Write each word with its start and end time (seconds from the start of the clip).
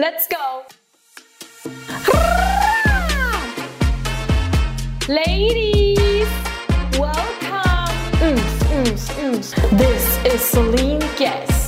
Let's 0.00 0.26
go! 0.28 0.62
Ladies, 5.06 6.26
welcome! 6.98 7.92
Ooms, 8.24 8.56
ooms, 8.72 9.04
ooms. 9.20 9.78
This 9.78 10.34
is 10.34 10.40
Celine 10.40 11.00
Guess. 11.18 11.59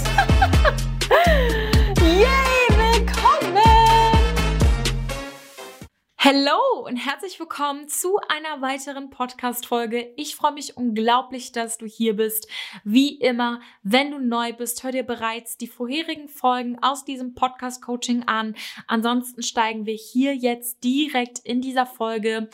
Hello 6.25 6.85
und 6.87 6.95
herzlich 6.95 7.41
willkommen 7.41 7.89
zu 7.89 8.17
einer 8.29 8.63
weiteren 8.63 9.11
Podcast-Folge. 9.11 10.13
Ich 10.17 10.37
freue 10.37 10.53
mich 10.53 10.77
unglaublich, 10.77 11.51
dass 11.51 11.79
du 11.79 11.87
hier 11.87 12.15
bist. 12.15 12.49
Wie 12.85 13.17
immer, 13.17 13.61
wenn 13.83 14.13
du 14.13 14.21
neu 14.21 14.53
bist, 14.53 14.85
hör 14.85 14.93
dir 14.93 15.03
bereits 15.03 15.57
die 15.57 15.67
vorherigen 15.67 16.29
Folgen 16.29 16.81
aus 16.81 17.05
diesem 17.05 17.35
Podcast-Coaching 17.35 18.23
an. 18.29 18.55
Ansonsten 18.87 19.43
steigen 19.43 19.85
wir 19.85 19.97
hier 19.97 20.33
jetzt 20.37 20.85
direkt 20.85 21.41
in 21.41 21.61
dieser 21.61 21.87
Folge 21.87 22.49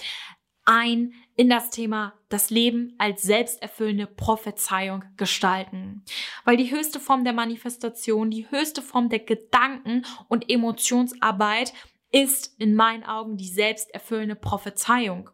ein 0.64 1.12
in 1.36 1.50
das 1.50 1.68
Thema 1.68 2.14
das 2.30 2.48
Leben 2.48 2.94
als 2.96 3.20
selbsterfüllende 3.20 4.06
Prophezeiung 4.06 5.04
gestalten. 5.18 6.04
Weil 6.44 6.56
die 6.56 6.70
höchste 6.70 7.00
Form 7.00 7.22
der 7.22 7.34
Manifestation, 7.34 8.30
die 8.30 8.50
höchste 8.50 8.80
Form 8.80 9.10
der 9.10 9.20
Gedanken- 9.20 10.06
und 10.28 10.50
Emotionsarbeit 10.50 11.74
ist 12.10 12.58
in 12.58 12.74
meinen 12.74 13.04
Augen 13.04 13.36
die 13.36 13.48
selbsterfüllende 13.48 14.36
Prophezeiung. 14.36 15.30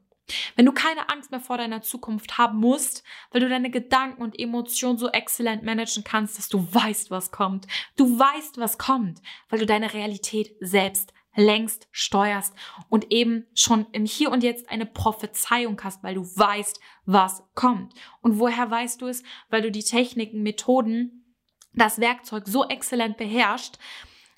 Wenn 0.56 0.64
du 0.64 0.72
keine 0.72 1.10
Angst 1.10 1.30
mehr 1.30 1.40
vor 1.40 1.58
deiner 1.58 1.82
Zukunft 1.82 2.38
haben 2.38 2.58
musst, 2.58 3.04
weil 3.30 3.40
du 3.40 3.48
deine 3.48 3.70
Gedanken 3.70 4.22
und 4.22 4.38
Emotionen 4.38 4.98
so 4.98 5.10
exzellent 5.10 5.62
managen 5.62 6.02
kannst, 6.02 6.38
dass 6.38 6.48
du 6.48 6.66
weißt, 6.72 7.10
was 7.10 7.30
kommt. 7.30 7.66
Du 7.96 8.18
weißt, 8.18 8.58
was 8.58 8.78
kommt, 8.78 9.20
weil 9.50 9.58
du 9.58 9.66
deine 9.66 9.92
Realität 9.92 10.56
selbst 10.60 11.12
längst 11.36 11.88
steuerst 11.90 12.54
und 12.88 13.10
eben 13.10 13.46
schon 13.54 13.86
im 13.92 14.06
Hier 14.06 14.30
und 14.30 14.42
Jetzt 14.42 14.70
eine 14.70 14.86
Prophezeiung 14.86 15.80
hast, 15.82 16.02
weil 16.02 16.14
du 16.14 16.22
weißt, 16.22 16.80
was 17.06 17.42
kommt. 17.54 17.92
Und 18.20 18.38
woher 18.38 18.70
weißt 18.70 19.02
du 19.02 19.08
es? 19.08 19.22
Weil 19.50 19.62
du 19.62 19.70
die 19.70 19.82
Techniken, 19.82 20.42
Methoden, 20.42 21.24
das 21.72 21.98
Werkzeug 21.98 22.44
so 22.46 22.64
exzellent 22.68 23.16
beherrscht, 23.16 23.78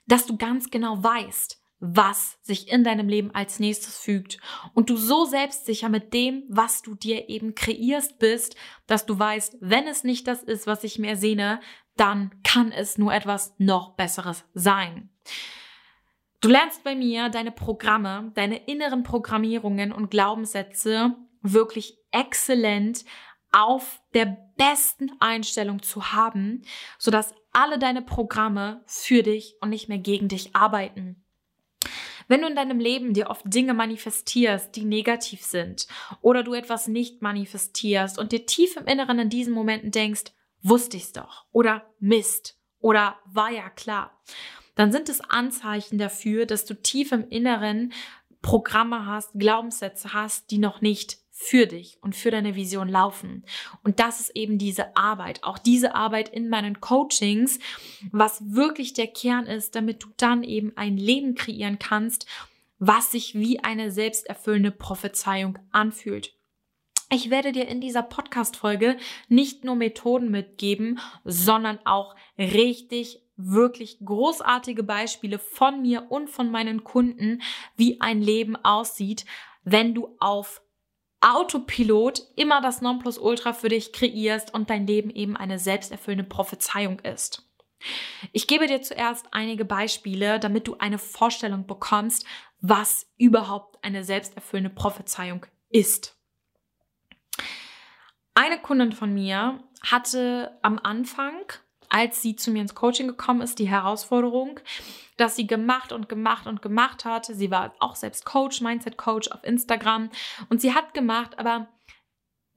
dass 0.06 0.26
du 0.26 0.36
ganz 0.36 0.70
genau 0.70 1.02
weißt, 1.02 1.60
was 1.78 2.38
sich 2.42 2.68
in 2.68 2.84
deinem 2.84 3.08
Leben 3.08 3.34
als 3.34 3.58
nächstes 3.58 3.98
fügt 3.98 4.38
und 4.72 4.88
du 4.88 4.96
so 4.96 5.24
selbstsicher 5.24 5.88
mit 5.88 6.14
dem, 6.14 6.44
was 6.48 6.82
du 6.82 6.94
dir 6.94 7.28
eben 7.28 7.54
kreierst 7.54 8.18
bist, 8.18 8.56
dass 8.86 9.06
du 9.06 9.18
weißt, 9.18 9.58
wenn 9.60 9.86
es 9.86 10.02
nicht 10.02 10.26
das 10.26 10.42
ist, 10.42 10.66
was 10.66 10.84
ich 10.84 10.98
mir 10.98 11.16
sehne, 11.16 11.60
dann 11.96 12.30
kann 12.42 12.72
es 12.72 12.98
nur 12.98 13.12
etwas 13.12 13.54
noch 13.58 13.94
Besseres 13.96 14.44
sein. 14.54 15.10
Du 16.40 16.48
lernst 16.48 16.84
bei 16.84 16.94
mir 16.94 17.28
deine 17.28 17.50
Programme, 17.50 18.30
deine 18.34 18.66
inneren 18.66 19.02
Programmierungen 19.02 19.92
und 19.92 20.10
Glaubenssätze 20.10 21.14
wirklich 21.42 21.98
exzellent 22.10 23.04
auf 23.52 24.00
der 24.14 24.36
besten 24.56 25.10
Einstellung 25.18 25.82
zu 25.82 26.12
haben, 26.12 26.62
sodass 26.98 27.34
alle 27.52 27.78
deine 27.78 28.02
Programme 28.02 28.82
für 28.86 29.22
dich 29.22 29.56
und 29.60 29.70
nicht 29.70 29.88
mehr 29.88 29.98
gegen 29.98 30.28
dich 30.28 30.54
arbeiten. 30.54 31.25
Wenn 32.28 32.42
du 32.42 32.48
in 32.48 32.56
deinem 32.56 32.80
Leben 32.80 33.14
dir 33.14 33.30
oft 33.30 33.42
Dinge 33.44 33.74
manifestierst, 33.74 34.74
die 34.74 34.84
negativ 34.84 35.42
sind, 35.42 35.86
oder 36.20 36.42
du 36.42 36.54
etwas 36.54 36.88
nicht 36.88 37.22
manifestierst 37.22 38.18
und 38.18 38.32
dir 38.32 38.46
tief 38.46 38.76
im 38.76 38.86
Inneren 38.86 39.18
in 39.18 39.30
diesen 39.30 39.54
Momenten 39.54 39.90
denkst, 39.90 40.32
wusste 40.62 40.96
ich's 40.96 41.12
doch, 41.12 41.46
oder 41.52 41.84
Mist, 42.00 42.58
oder 42.80 43.16
war 43.26 43.50
ja 43.50 43.70
klar, 43.70 44.20
dann 44.74 44.92
sind 44.92 45.08
es 45.08 45.20
Anzeichen 45.20 45.98
dafür, 45.98 46.46
dass 46.46 46.64
du 46.64 46.74
tief 46.74 47.12
im 47.12 47.28
Inneren 47.28 47.92
Programme 48.42 49.06
hast, 49.06 49.32
Glaubenssätze 49.34 50.12
hast, 50.12 50.50
die 50.50 50.58
noch 50.58 50.80
nicht 50.80 51.18
für 51.38 51.66
dich 51.66 51.98
und 52.00 52.16
für 52.16 52.30
deine 52.30 52.56
Vision 52.56 52.88
laufen. 52.88 53.44
Und 53.84 54.00
das 54.00 54.20
ist 54.20 54.30
eben 54.34 54.56
diese 54.56 54.96
Arbeit, 54.96 55.44
auch 55.44 55.58
diese 55.58 55.94
Arbeit 55.94 56.30
in 56.30 56.48
meinen 56.48 56.80
Coachings, 56.80 57.58
was 58.10 58.42
wirklich 58.54 58.94
der 58.94 59.06
Kern 59.06 59.44
ist, 59.44 59.76
damit 59.76 60.02
du 60.02 60.08
dann 60.16 60.42
eben 60.42 60.72
ein 60.76 60.96
Leben 60.96 61.34
kreieren 61.34 61.78
kannst, 61.78 62.26
was 62.78 63.12
sich 63.12 63.34
wie 63.34 63.60
eine 63.62 63.90
selbsterfüllende 63.90 64.70
Prophezeiung 64.70 65.58
anfühlt. 65.72 66.32
Ich 67.10 67.28
werde 67.28 67.52
dir 67.52 67.68
in 67.68 67.82
dieser 67.82 68.02
Podcast-Folge 68.02 68.96
nicht 69.28 69.62
nur 69.62 69.76
Methoden 69.76 70.30
mitgeben, 70.30 70.98
sondern 71.22 71.78
auch 71.84 72.16
richtig 72.38 73.20
wirklich 73.36 73.98
großartige 74.02 74.82
Beispiele 74.82 75.38
von 75.38 75.82
mir 75.82 76.06
und 76.10 76.30
von 76.30 76.50
meinen 76.50 76.82
Kunden, 76.82 77.42
wie 77.76 78.00
ein 78.00 78.22
Leben 78.22 78.56
aussieht, 78.56 79.26
wenn 79.64 79.94
du 79.94 80.16
auf 80.18 80.62
Autopilot 81.20 82.22
immer 82.36 82.60
das 82.60 82.82
Nonplusultra 82.82 83.52
für 83.52 83.68
dich 83.68 83.92
kreierst 83.92 84.52
und 84.54 84.70
dein 84.70 84.86
Leben 84.86 85.10
eben 85.10 85.36
eine 85.36 85.58
selbsterfüllende 85.58 86.24
Prophezeiung 86.24 87.00
ist. 87.00 87.42
Ich 88.32 88.46
gebe 88.46 88.66
dir 88.66 88.82
zuerst 88.82 89.26
einige 89.32 89.64
Beispiele, 89.64 90.40
damit 90.40 90.66
du 90.66 90.76
eine 90.78 90.98
Vorstellung 90.98 91.66
bekommst, 91.66 92.24
was 92.60 93.06
überhaupt 93.18 93.82
eine 93.84 94.04
selbsterfüllende 94.04 94.70
Prophezeiung 94.70 95.46
ist. 95.68 96.16
Eine 98.34 98.60
Kundin 98.60 98.92
von 98.92 99.12
mir 99.14 99.62
hatte 99.82 100.58
am 100.62 100.78
Anfang 100.78 101.34
als 101.88 102.22
sie 102.22 102.36
zu 102.36 102.50
mir 102.50 102.62
ins 102.62 102.74
Coaching 102.74 103.06
gekommen 103.06 103.40
ist, 103.40 103.58
die 103.58 103.68
Herausforderung, 103.68 104.60
dass 105.16 105.36
sie 105.36 105.46
gemacht 105.46 105.92
und 105.92 106.08
gemacht 106.08 106.46
und 106.46 106.62
gemacht 106.62 107.04
hat. 107.04 107.26
Sie 107.26 107.50
war 107.50 107.74
auch 107.78 107.96
selbst 107.96 108.24
Coach, 108.24 108.60
Mindset 108.60 108.96
Coach 108.96 109.28
auf 109.30 109.42
Instagram 109.44 110.10
und 110.48 110.60
sie 110.60 110.74
hat 110.74 110.94
gemacht, 110.94 111.38
aber 111.38 111.68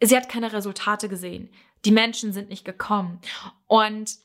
sie 0.01 0.15
hat 0.15 0.29
keine 0.29 0.53
Resultate 0.53 1.09
gesehen. 1.09 1.49
Die 1.85 1.91
Menschen 1.91 2.33
sind 2.33 2.49
nicht 2.49 2.65
gekommen. 2.65 3.19
Und 3.67 4.17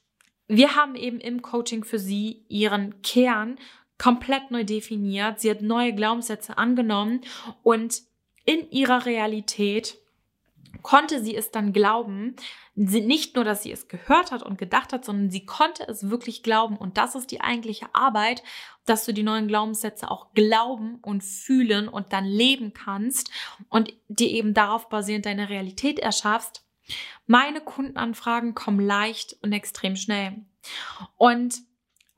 wir 0.48 0.74
haben 0.76 0.96
eben 0.96 1.20
im 1.20 1.42
Coaching 1.42 1.84
für 1.84 1.98
sie 1.98 2.44
ihren 2.48 3.00
Kern 3.02 3.56
komplett 3.98 4.50
neu 4.50 4.64
definiert. 4.64 5.40
Sie 5.40 5.50
hat 5.50 5.62
neue 5.62 5.94
Glaubenssätze 5.94 6.58
angenommen 6.58 7.20
und 7.62 8.02
in 8.44 8.70
ihrer 8.70 9.06
Realität 9.06 9.98
konnte 10.84 11.24
sie 11.24 11.34
es 11.34 11.50
dann 11.50 11.72
glauben, 11.72 12.36
nicht 12.74 13.34
nur, 13.34 13.42
dass 13.42 13.62
sie 13.62 13.72
es 13.72 13.88
gehört 13.88 14.30
hat 14.30 14.42
und 14.42 14.58
gedacht 14.58 14.92
hat, 14.92 15.04
sondern 15.04 15.30
sie 15.30 15.46
konnte 15.46 15.88
es 15.88 16.10
wirklich 16.10 16.42
glauben. 16.42 16.76
Und 16.76 16.98
das 16.98 17.14
ist 17.14 17.30
die 17.30 17.40
eigentliche 17.40 17.86
Arbeit, 17.94 18.42
dass 18.84 19.06
du 19.06 19.14
die 19.14 19.22
neuen 19.22 19.48
Glaubenssätze 19.48 20.10
auch 20.10 20.34
glauben 20.34 20.98
und 21.00 21.24
fühlen 21.24 21.88
und 21.88 22.12
dann 22.12 22.26
leben 22.26 22.74
kannst 22.74 23.30
und 23.70 23.94
dir 24.08 24.28
eben 24.28 24.52
darauf 24.52 24.90
basierend 24.90 25.24
deine 25.24 25.48
Realität 25.48 25.98
erschaffst. 25.98 26.66
Meine 27.26 27.62
Kundenanfragen 27.62 28.54
kommen 28.54 28.84
leicht 28.84 29.38
und 29.40 29.52
extrem 29.54 29.96
schnell. 29.96 30.44
Und 31.16 31.62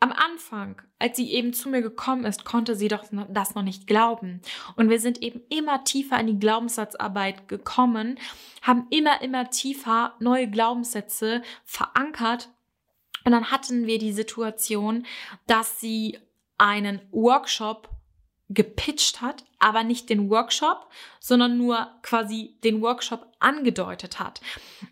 am 0.01 0.13
Anfang, 0.13 0.83
als 0.99 1.17
sie 1.17 1.33
eben 1.33 1.53
zu 1.53 1.71
mir 1.71 1.81
gekommen 1.81 2.25
ist, 2.25 2.45
konnte 2.45 2.77
sie 2.77 2.89
doch 2.89 3.05
das 3.29 3.55
noch 3.55 3.63
nicht 3.63 3.87
glauben. 3.87 4.43
Und 4.77 4.91
wir 4.91 5.01
sind 5.01 5.23
eben 5.23 5.41
immer 5.49 5.85
tiefer 5.85 6.21
in 6.21 6.27
die 6.27 6.39
Glaubenssatzarbeit 6.39 7.49
gekommen, 7.49 8.19
haben 8.63 8.87
immer, 8.91 9.23
immer 9.23 9.49
tiefer 9.51 10.15
neue 10.21 10.51
Glaubenssätze 10.51 11.43
verankert. 11.65 12.51
Und 13.25 13.33
dann 13.33 13.51
hatten 13.51 13.87
wir 13.87 13.99
die 13.99 14.13
Situation, 14.13 15.07
dass 15.47 15.81
sie 15.81 16.19
einen 16.59 17.01
Workshop 17.11 17.96
gepitcht 18.49 19.21
hat, 19.21 19.45
aber 19.59 19.83
nicht 19.83 20.09
den 20.09 20.31
Workshop, 20.31 20.89
sondern 21.19 21.59
nur 21.59 21.91
quasi 22.03 22.57
den 22.63 22.81
Workshop 22.81 23.27
angedeutet 23.41 24.21
hat. 24.21 24.41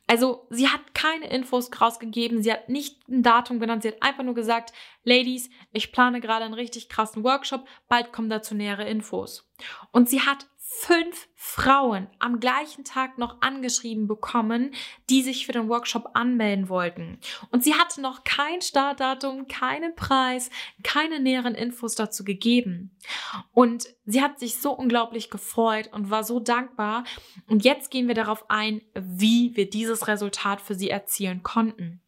Also 0.06 0.46
sie 0.50 0.68
hat 0.68 0.94
keine 0.94 1.28
Infos 1.28 1.70
rausgegeben, 1.80 2.42
sie 2.42 2.52
hat 2.52 2.68
nicht 2.68 3.08
ein 3.08 3.22
Datum 3.22 3.60
genannt, 3.60 3.82
sie 3.82 3.88
hat 3.88 4.02
einfach 4.02 4.24
nur 4.24 4.34
gesagt, 4.34 4.72
Ladies, 5.04 5.50
ich 5.72 5.92
plane 5.92 6.20
gerade 6.20 6.44
einen 6.44 6.54
richtig 6.54 6.88
krassen 6.88 7.22
Workshop, 7.22 7.66
bald 7.88 8.12
kommen 8.12 8.30
dazu 8.30 8.54
nähere 8.54 8.88
Infos. 8.88 9.48
Und 9.92 10.08
sie 10.08 10.22
hat 10.22 10.46
fünf 10.80 11.28
Frauen 11.34 12.08
am 12.18 12.40
gleichen 12.40 12.84
Tag 12.84 13.18
noch 13.18 13.40
angeschrieben 13.40 14.06
bekommen, 14.06 14.74
die 15.10 15.22
sich 15.22 15.46
für 15.46 15.52
den 15.52 15.68
Workshop 15.68 16.10
anmelden 16.14 16.68
wollten. 16.68 17.18
Und 17.50 17.62
sie 17.62 17.74
hatte 17.74 18.00
noch 18.00 18.24
kein 18.24 18.60
Startdatum, 18.60 19.46
keinen 19.46 19.94
Preis, 19.94 20.50
keine 20.82 21.20
näheren 21.20 21.54
Infos 21.54 21.94
dazu 21.94 22.24
gegeben. 22.24 22.96
Und 23.52 23.86
sie 24.04 24.22
hat 24.22 24.40
sich 24.40 24.60
so 24.60 24.72
unglaublich 24.72 25.30
gefreut 25.30 25.90
und 25.92 26.10
war 26.10 26.24
so 26.24 26.40
dankbar. 26.40 27.04
Und 27.46 27.64
jetzt 27.64 27.90
gehen 27.90 28.08
wir 28.08 28.14
darauf 28.14 28.50
ein, 28.50 28.82
wie 28.94 29.56
wir 29.56 29.68
dieses 29.68 30.08
Resultat 30.08 30.60
für 30.60 30.74
sie 30.74 30.90
erzielen 30.90 31.42
konnten. 31.42 32.03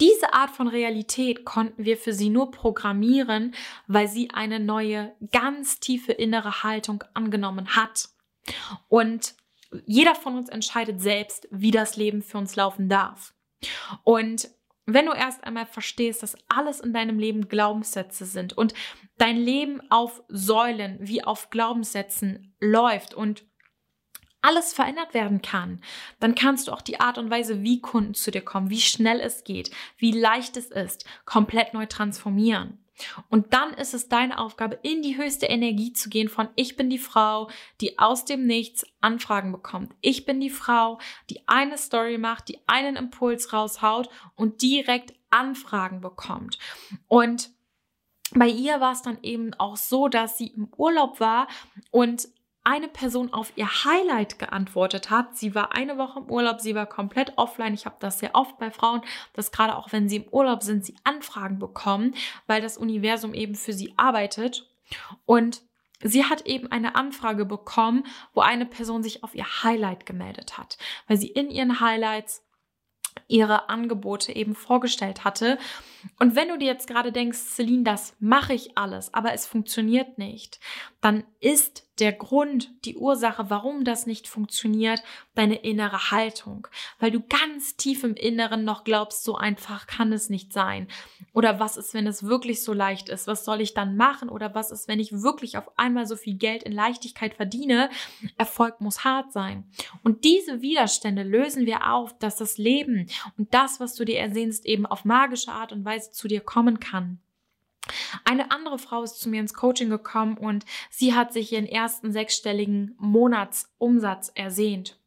Diese 0.00 0.34
Art 0.34 0.50
von 0.50 0.68
Realität 0.68 1.44
konnten 1.44 1.84
wir 1.84 1.96
für 1.96 2.12
sie 2.12 2.28
nur 2.28 2.50
programmieren, 2.50 3.54
weil 3.86 4.08
sie 4.08 4.30
eine 4.30 4.60
neue, 4.60 5.14
ganz 5.32 5.80
tiefe 5.80 6.12
innere 6.12 6.62
Haltung 6.62 7.02
angenommen 7.14 7.76
hat. 7.76 8.10
Und 8.88 9.34
jeder 9.86 10.14
von 10.14 10.36
uns 10.36 10.48
entscheidet 10.48 11.00
selbst, 11.00 11.48
wie 11.50 11.70
das 11.70 11.96
Leben 11.96 12.22
für 12.22 12.38
uns 12.38 12.56
laufen 12.56 12.88
darf. 12.88 13.34
Und 14.04 14.50
wenn 14.84 15.06
du 15.06 15.12
erst 15.12 15.42
einmal 15.42 15.66
verstehst, 15.66 16.22
dass 16.22 16.36
alles 16.48 16.80
in 16.80 16.92
deinem 16.92 17.18
Leben 17.18 17.48
Glaubenssätze 17.48 18.24
sind 18.24 18.56
und 18.56 18.72
dein 19.18 19.36
Leben 19.36 19.80
auf 19.90 20.22
Säulen 20.28 20.98
wie 21.00 21.24
auf 21.24 21.50
Glaubenssätzen 21.50 22.54
läuft 22.60 23.14
und 23.14 23.44
alles 24.46 24.72
verändert 24.72 25.12
werden 25.12 25.42
kann, 25.42 25.80
dann 26.20 26.34
kannst 26.34 26.68
du 26.68 26.72
auch 26.72 26.82
die 26.82 27.00
Art 27.00 27.18
und 27.18 27.30
Weise, 27.30 27.62
wie 27.62 27.80
Kunden 27.80 28.14
zu 28.14 28.30
dir 28.30 28.42
kommen, 28.42 28.70
wie 28.70 28.80
schnell 28.80 29.20
es 29.20 29.42
geht, 29.42 29.70
wie 29.98 30.12
leicht 30.12 30.56
es 30.56 30.70
ist, 30.70 31.04
komplett 31.24 31.74
neu 31.74 31.86
transformieren. 31.86 32.78
Und 33.28 33.52
dann 33.52 33.74
ist 33.74 33.92
es 33.92 34.08
deine 34.08 34.38
Aufgabe, 34.38 34.78
in 34.82 35.02
die 35.02 35.18
höchste 35.18 35.46
Energie 35.46 35.92
zu 35.92 36.08
gehen 36.08 36.28
von 36.28 36.48
ich 36.54 36.76
bin 36.76 36.88
die 36.88 36.98
Frau, 36.98 37.50
die 37.80 37.98
aus 37.98 38.24
dem 38.24 38.46
Nichts 38.46 38.86
Anfragen 39.00 39.52
bekommt. 39.52 39.94
Ich 40.00 40.24
bin 40.24 40.40
die 40.40 40.50
Frau, 40.50 40.98
die 41.28 41.46
eine 41.46 41.76
Story 41.76 42.16
macht, 42.16 42.48
die 42.48 42.58
einen 42.66 42.96
Impuls 42.96 43.52
raushaut 43.52 44.08
und 44.34 44.62
direkt 44.62 45.12
Anfragen 45.28 46.00
bekommt. 46.00 46.58
Und 47.08 47.50
bei 48.32 48.48
ihr 48.48 48.80
war 48.80 48.92
es 48.92 49.02
dann 49.02 49.18
eben 49.22 49.54
auch 49.54 49.76
so, 49.76 50.08
dass 50.08 50.38
sie 50.38 50.48
im 50.48 50.68
Urlaub 50.76 51.20
war 51.20 51.48
und 51.90 52.28
eine 52.66 52.88
Person 52.88 53.32
auf 53.32 53.52
ihr 53.54 53.84
Highlight 53.84 54.40
geantwortet 54.40 55.08
hat. 55.08 55.36
Sie 55.36 55.54
war 55.54 55.72
eine 55.72 55.98
Woche 55.98 56.18
im 56.18 56.30
Urlaub, 56.30 56.60
sie 56.60 56.74
war 56.74 56.86
komplett 56.86 57.32
offline. 57.36 57.74
Ich 57.74 57.86
habe 57.86 57.96
das 58.00 58.18
sehr 58.18 58.34
oft 58.34 58.58
bei 58.58 58.72
Frauen, 58.72 59.02
dass 59.34 59.52
gerade 59.52 59.76
auch 59.76 59.92
wenn 59.92 60.08
sie 60.08 60.16
im 60.16 60.28
Urlaub 60.32 60.64
sind, 60.64 60.84
sie 60.84 60.96
Anfragen 61.04 61.60
bekommen, 61.60 62.14
weil 62.48 62.60
das 62.60 62.76
Universum 62.76 63.34
eben 63.34 63.54
für 63.54 63.72
sie 63.72 63.94
arbeitet. 63.96 64.68
Und 65.26 65.62
sie 66.02 66.24
hat 66.24 66.42
eben 66.46 66.70
eine 66.72 66.96
Anfrage 66.96 67.44
bekommen, 67.44 68.04
wo 68.34 68.40
eine 68.40 68.66
Person 68.66 69.04
sich 69.04 69.22
auf 69.22 69.36
ihr 69.36 69.46
Highlight 69.62 70.04
gemeldet 70.04 70.58
hat, 70.58 70.76
weil 71.06 71.18
sie 71.18 71.28
in 71.28 71.50
ihren 71.50 71.78
Highlights 71.78 72.42
ihre 73.28 73.68
Angebote 73.68 74.34
eben 74.34 74.56
vorgestellt 74.56 75.24
hatte. 75.24 75.58
Und 76.18 76.34
wenn 76.34 76.48
du 76.48 76.58
dir 76.58 76.66
jetzt 76.66 76.88
gerade 76.88 77.12
denkst, 77.12 77.38
Celine, 77.38 77.84
das 77.84 78.14
mache 78.18 78.54
ich 78.54 78.76
alles, 78.76 79.14
aber 79.14 79.32
es 79.32 79.46
funktioniert 79.46 80.18
nicht, 80.18 80.60
dann 81.00 81.24
ist 81.40 81.85
der 81.98 82.12
Grund, 82.12 82.70
die 82.84 82.96
Ursache, 82.96 83.48
warum 83.48 83.84
das 83.84 84.06
nicht 84.06 84.28
funktioniert, 84.28 85.02
deine 85.34 85.56
innere 85.56 86.10
Haltung, 86.10 86.68
weil 86.98 87.10
du 87.10 87.20
ganz 87.20 87.76
tief 87.76 88.04
im 88.04 88.14
Inneren 88.14 88.64
noch 88.64 88.84
glaubst, 88.84 89.24
so 89.24 89.36
einfach 89.36 89.86
kann 89.86 90.12
es 90.12 90.28
nicht 90.28 90.52
sein. 90.52 90.88
Oder 91.32 91.58
was 91.58 91.76
ist, 91.76 91.94
wenn 91.94 92.06
es 92.06 92.24
wirklich 92.24 92.62
so 92.62 92.72
leicht 92.72 93.08
ist? 93.08 93.26
Was 93.26 93.44
soll 93.44 93.60
ich 93.60 93.74
dann 93.74 93.96
machen? 93.96 94.28
Oder 94.28 94.54
was 94.54 94.70
ist, 94.70 94.88
wenn 94.88 95.00
ich 95.00 95.22
wirklich 95.22 95.56
auf 95.56 95.78
einmal 95.78 96.06
so 96.06 96.16
viel 96.16 96.34
Geld 96.34 96.62
in 96.62 96.72
Leichtigkeit 96.72 97.34
verdiene? 97.34 97.90
Erfolg 98.36 98.80
muss 98.80 99.04
hart 99.04 99.32
sein. 99.32 99.64
Und 100.02 100.24
diese 100.24 100.60
Widerstände 100.60 101.22
lösen 101.22 101.66
wir 101.66 101.92
auf, 101.92 102.18
dass 102.18 102.36
das 102.36 102.58
Leben 102.58 103.08
und 103.38 103.54
das, 103.54 103.80
was 103.80 103.94
du 103.94 104.04
dir 104.04 104.18
ersehnst, 104.18 104.66
eben 104.66 104.86
auf 104.86 105.04
magische 105.04 105.52
Art 105.52 105.72
und 105.72 105.84
Weise 105.84 106.12
zu 106.12 106.28
dir 106.28 106.40
kommen 106.40 106.80
kann. 106.80 107.20
Eine 108.24 108.50
andere 108.50 108.78
Frau 108.78 109.02
ist 109.02 109.20
zu 109.20 109.28
mir 109.28 109.40
ins 109.40 109.54
Coaching 109.54 109.90
gekommen 109.90 110.36
und 110.36 110.64
sie 110.90 111.14
hat 111.14 111.32
sich 111.32 111.52
ihren 111.52 111.66
ersten 111.66 112.12
sechsstelligen 112.12 112.94
Monatsumsatz 112.98 114.32
ersehnt. 114.34 114.98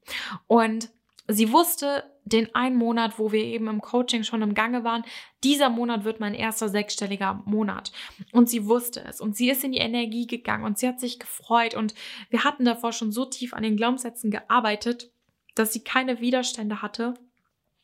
Und 0.47 0.89
sie 1.27 1.51
wusste, 1.51 2.03
den 2.25 2.53
einen 2.53 2.75
Monat, 2.75 3.17
wo 3.17 3.31
wir 3.31 3.43
eben 3.43 3.67
im 3.67 3.81
Coaching 3.81 4.23
schon 4.23 4.41
im 4.41 4.53
Gange 4.53 4.83
waren, 4.83 5.03
dieser 5.43 5.69
Monat 5.69 6.03
wird 6.03 6.19
mein 6.19 6.33
erster 6.33 6.69
sechsstelliger 6.69 7.41
Monat. 7.45 7.91
Und 8.31 8.49
sie 8.49 8.67
wusste 8.67 9.03
es 9.03 9.19
und 9.19 9.35
sie 9.35 9.49
ist 9.49 9.63
in 9.63 9.71
die 9.71 9.79
Energie 9.79 10.27
gegangen 10.27 10.63
und 10.63 10.77
sie 10.77 10.87
hat 10.87 10.99
sich 10.99 11.19
gefreut 11.19 11.75
und 11.75 11.95
wir 12.29 12.43
hatten 12.43 12.65
davor 12.65 12.93
schon 12.93 13.11
so 13.11 13.25
tief 13.25 13.53
an 13.53 13.63
den 13.63 13.77
Glaubenssätzen 13.77 14.31
gearbeitet, 14.31 15.11
dass 15.55 15.73
sie 15.73 15.83
keine 15.83 16.19
Widerstände 16.19 16.81
hatte 16.81 17.15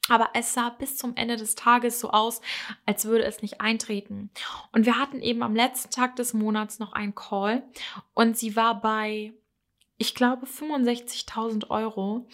aber 0.09 0.29
es 0.33 0.53
sah 0.53 0.69
bis 0.69 0.97
zum 0.97 1.15
Ende 1.15 1.35
des 1.35 1.55
Tages 1.55 1.99
so 1.99 2.11
aus, 2.11 2.41
als 2.85 3.05
würde 3.05 3.25
es 3.25 3.41
nicht 3.41 3.61
eintreten. 3.61 4.29
Und 4.71 4.85
wir 4.85 4.97
hatten 4.97 5.21
eben 5.21 5.43
am 5.43 5.55
letzten 5.55 5.91
Tag 5.91 6.15
des 6.15 6.33
Monats 6.33 6.79
noch 6.79 6.93
einen 6.93 7.15
Call 7.15 7.63
und 8.13 8.37
sie 8.37 8.55
war 8.55 8.81
bei, 8.81 9.33
ich 9.97 10.15
glaube, 10.15 10.45
65.000 10.45 11.69
Euro. 11.69 12.27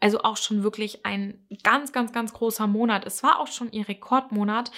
Also 0.00 0.20
auch 0.20 0.36
schon 0.36 0.62
wirklich 0.62 1.04
ein 1.04 1.44
ganz, 1.64 1.90
ganz, 1.90 2.12
ganz 2.12 2.32
großer 2.32 2.68
Monat. 2.68 3.04
Es 3.04 3.24
war 3.24 3.40
auch 3.40 3.48
schon 3.48 3.72
ihr 3.72 3.88
Rekordmonat. 3.88 4.70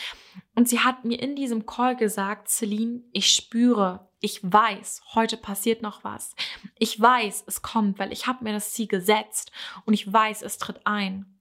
Und 0.55 0.67
sie 0.67 0.81
hat 0.81 1.05
mir 1.05 1.21
in 1.21 1.37
diesem 1.37 1.67
Call 1.67 1.95
gesagt, 1.95 2.49
Celine, 2.49 3.03
ich 3.13 3.29
spüre, 3.35 4.09
ich 4.21 4.41
weiß, 4.43 5.03
heute 5.15 5.37
passiert 5.37 5.83
noch 5.83 6.05
was. 6.05 6.35
Ich 6.79 6.99
weiß, 6.99 7.45
es 7.47 7.61
kommt, 7.61 7.99
weil 7.99 8.13
ich 8.13 8.27
habe 8.27 8.45
mir 8.45 8.53
das 8.53 8.73
Ziel 8.73 8.87
gesetzt 8.87 9.53
und 9.85 9.93
ich 9.93 10.11
weiß, 10.11 10.41
es 10.41 10.57
tritt 10.57 10.87
ein. 10.87 11.39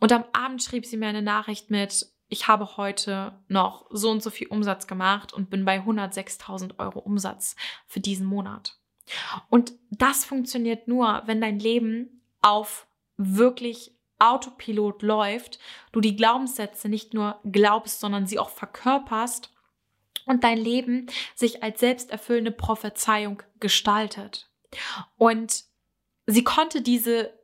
Und 0.00 0.12
am 0.12 0.24
Abend 0.32 0.62
schrieb 0.62 0.86
sie 0.86 0.96
mir 0.96 1.08
eine 1.08 1.22
Nachricht 1.22 1.70
mit, 1.70 2.06
ich 2.28 2.46
habe 2.46 2.76
heute 2.76 3.38
noch 3.48 3.86
so 3.90 4.10
und 4.10 4.22
so 4.22 4.30
viel 4.30 4.48
Umsatz 4.48 4.86
gemacht 4.86 5.32
und 5.32 5.50
bin 5.50 5.64
bei 5.64 5.80
106.000 5.80 6.78
Euro 6.78 6.98
Umsatz 6.98 7.56
für 7.86 8.00
diesen 8.00 8.26
Monat. 8.26 8.78
Und 9.48 9.72
das 9.90 10.24
funktioniert 10.24 10.88
nur, 10.88 11.22
wenn 11.26 11.40
dein 11.40 11.58
Leben 11.58 12.22
auf 12.42 12.86
wirklich 13.16 13.94
Autopilot 14.18 15.02
läuft, 15.02 15.58
du 15.92 16.00
die 16.00 16.16
Glaubenssätze 16.16 16.88
nicht 16.88 17.14
nur 17.14 17.38
glaubst, 17.44 18.00
sondern 18.00 18.26
sie 18.26 18.38
auch 18.38 18.50
verkörperst 18.50 19.52
und 20.26 20.44
dein 20.44 20.58
Leben 20.58 21.06
sich 21.34 21.62
als 21.62 21.80
selbsterfüllende 21.80 22.50
Prophezeiung 22.50 23.42
gestaltet. 23.60 24.50
Und 25.16 25.64
sie 26.26 26.44
konnte 26.44 26.82
diese 26.82 27.37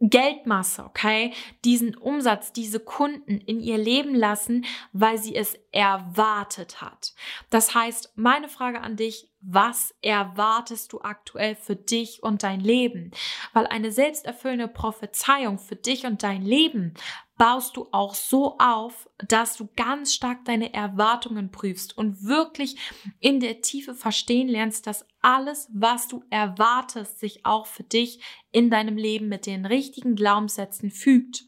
Geldmasse, 0.00 0.84
okay, 0.84 1.32
diesen 1.64 1.96
Umsatz, 1.96 2.52
diese 2.52 2.80
Kunden 2.80 3.38
in 3.38 3.60
ihr 3.60 3.78
Leben 3.78 4.14
lassen, 4.14 4.66
weil 4.92 5.16
sie 5.16 5.34
es 5.34 5.58
erwartet 5.72 6.82
hat. 6.82 7.14
Das 7.48 7.74
heißt, 7.74 8.12
meine 8.14 8.48
Frage 8.48 8.82
an 8.82 8.96
dich, 8.96 9.30
was 9.40 9.94
erwartest 10.02 10.92
du 10.92 11.00
aktuell 11.00 11.54
für 11.54 11.76
dich 11.76 12.22
und 12.22 12.42
dein 12.42 12.60
Leben? 12.60 13.12
Weil 13.54 13.66
eine 13.66 13.90
selbsterfüllende 13.90 14.68
Prophezeiung 14.68 15.58
für 15.58 15.76
dich 15.76 16.04
und 16.04 16.22
dein 16.22 16.42
Leben 16.42 16.94
baust 17.36 17.76
du 17.76 17.88
auch 17.92 18.14
so 18.14 18.56
auf, 18.58 19.08
dass 19.28 19.56
du 19.56 19.68
ganz 19.76 20.14
stark 20.14 20.44
deine 20.44 20.72
Erwartungen 20.72 21.50
prüfst 21.50 21.96
und 21.96 22.24
wirklich 22.24 22.76
in 23.20 23.40
der 23.40 23.60
Tiefe 23.60 23.94
verstehen 23.94 24.48
lernst, 24.48 24.86
dass 24.86 25.06
alles, 25.20 25.68
was 25.72 26.08
du 26.08 26.24
erwartest, 26.30 27.20
sich 27.20 27.44
auch 27.44 27.66
für 27.66 27.82
dich 27.82 28.22
in 28.52 28.70
deinem 28.70 28.96
Leben 28.96 29.28
mit 29.28 29.46
den 29.46 29.66
richtigen 29.66 30.16
Glaubenssätzen 30.16 30.90
fügt. 30.90 31.44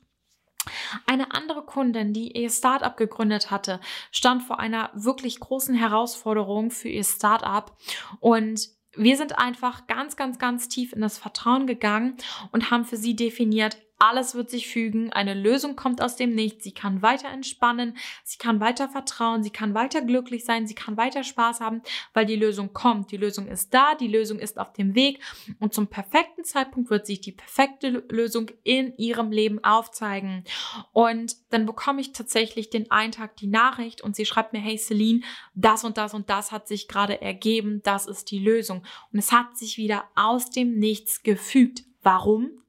Eine 1.06 1.32
andere 1.32 1.64
Kundin, 1.64 2.12
die 2.12 2.32
ihr 2.32 2.50
Startup 2.50 2.96
gegründet 2.96 3.50
hatte, 3.50 3.80
stand 4.10 4.42
vor 4.42 4.58
einer 4.58 4.90
wirklich 4.94 5.40
großen 5.40 5.74
Herausforderung 5.74 6.70
für 6.70 6.88
ihr 6.88 7.04
Startup 7.04 7.74
und 8.20 8.68
wir 8.96 9.16
sind 9.16 9.38
einfach 9.38 9.86
ganz, 9.86 10.16
ganz, 10.16 10.38
ganz 10.38 10.68
tief 10.68 10.92
in 10.92 11.00
das 11.00 11.18
Vertrauen 11.18 11.66
gegangen 11.66 12.16
und 12.52 12.70
haben 12.70 12.84
für 12.84 12.96
sie 12.96 13.14
definiert, 13.14 13.78
alles 13.98 14.34
wird 14.34 14.50
sich 14.50 14.68
fügen, 14.68 15.12
eine 15.12 15.34
Lösung 15.34 15.76
kommt 15.76 16.00
aus 16.00 16.16
dem 16.16 16.34
Nichts, 16.34 16.64
sie 16.64 16.72
kann 16.72 17.02
weiter 17.02 17.28
entspannen, 17.28 17.96
sie 18.24 18.38
kann 18.38 18.60
weiter 18.60 18.88
vertrauen, 18.88 19.42
sie 19.42 19.50
kann 19.50 19.74
weiter 19.74 20.02
glücklich 20.02 20.44
sein, 20.44 20.66
sie 20.66 20.74
kann 20.74 20.96
weiter 20.96 21.24
Spaß 21.24 21.60
haben, 21.60 21.82
weil 22.14 22.26
die 22.26 22.36
Lösung 22.36 22.72
kommt, 22.72 23.10
die 23.10 23.16
Lösung 23.16 23.48
ist 23.48 23.74
da, 23.74 23.94
die 23.94 24.08
Lösung 24.08 24.38
ist 24.38 24.58
auf 24.58 24.72
dem 24.72 24.94
Weg. 24.94 25.20
Und 25.58 25.74
zum 25.74 25.88
perfekten 25.88 26.44
Zeitpunkt 26.44 26.90
wird 26.90 27.06
sich 27.06 27.20
die 27.20 27.32
perfekte 27.32 28.04
Lösung 28.08 28.50
in 28.62 28.96
ihrem 28.96 29.32
Leben 29.32 29.62
aufzeigen. 29.64 30.44
Und 30.92 31.36
dann 31.50 31.66
bekomme 31.66 32.00
ich 32.00 32.12
tatsächlich 32.12 32.70
den 32.70 32.90
einen 32.90 33.12
Tag 33.12 33.36
die 33.36 33.46
Nachricht 33.46 34.00
und 34.00 34.14
sie 34.14 34.26
schreibt 34.26 34.52
mir, 34.52 34.60
hey 34.60 34.78
Celine, 34.78 35.20
das 35.54 35.84
und 35.84 35.98
das 35.98 36.14
und 36.14 36.30
das 36.30 36.52
hat 36.52 36.68
sich 36.68 36.88
gerade 36.88 37.20
ergeben, 37.20 37.80
das 37.82 38.06
ist 38.06 38.30
die 38.30 38.38
Lösung. 38.38 38.84
Und 39.12 39.18
es 39.18 39.32
hat 39.32 39.56
sich 39.56 39.76
wieder 39.76 40.04
aus 40.14 40.50
dem 40.50 40.78
Nichts 40.78 41.22
gefügt. 41.22 41.82
Warum? 42.02 42.62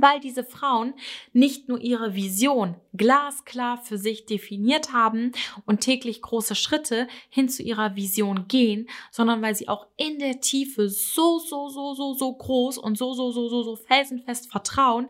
Weil 0.00 0.20
diese 0.20 0.44
Frauen 0.44 0.94
nicht 1.32 1.68
nur 1.68 1.80
ihre 1.80 2.14
Vision 2.14 2.76
glasklar 2.96 3.78
für 3.78 3.98
sich 3.98 4.26
definiert 4.26 4.92
haben 4.92 5.32
und 5.66 5.80
täglich 5.80 6.22
große 6.22 6.54
Schritte 6.54 7.08
hin 7.28 7.48
zu 7.48 7.62
ihrer 7.62 7.96
Vision 7.96 8.46
gehen, 8.48 8.88
sondern 9.10 9.42
weil 9.42 9.54
sie 9.54 9.68
auch 9.68 9.86
in 9.96 10.18
der 10.18 10.40
Tiefe 10.40 10.88
so, 10.88 11.38
so, 11.38 11.68
so, 11.68 11.94
so, 11.94 12.14
so 12.14 12.32
groß 12.32 12.78
und 12.78 12.96
so, 12.96 13.14
so, 13.14 13.30
so, 13.32 13.48
so, 13.48 13.62
so 13.62 13.76
felsenfest 13.76 14.50
vertrauen, 14.50 15.08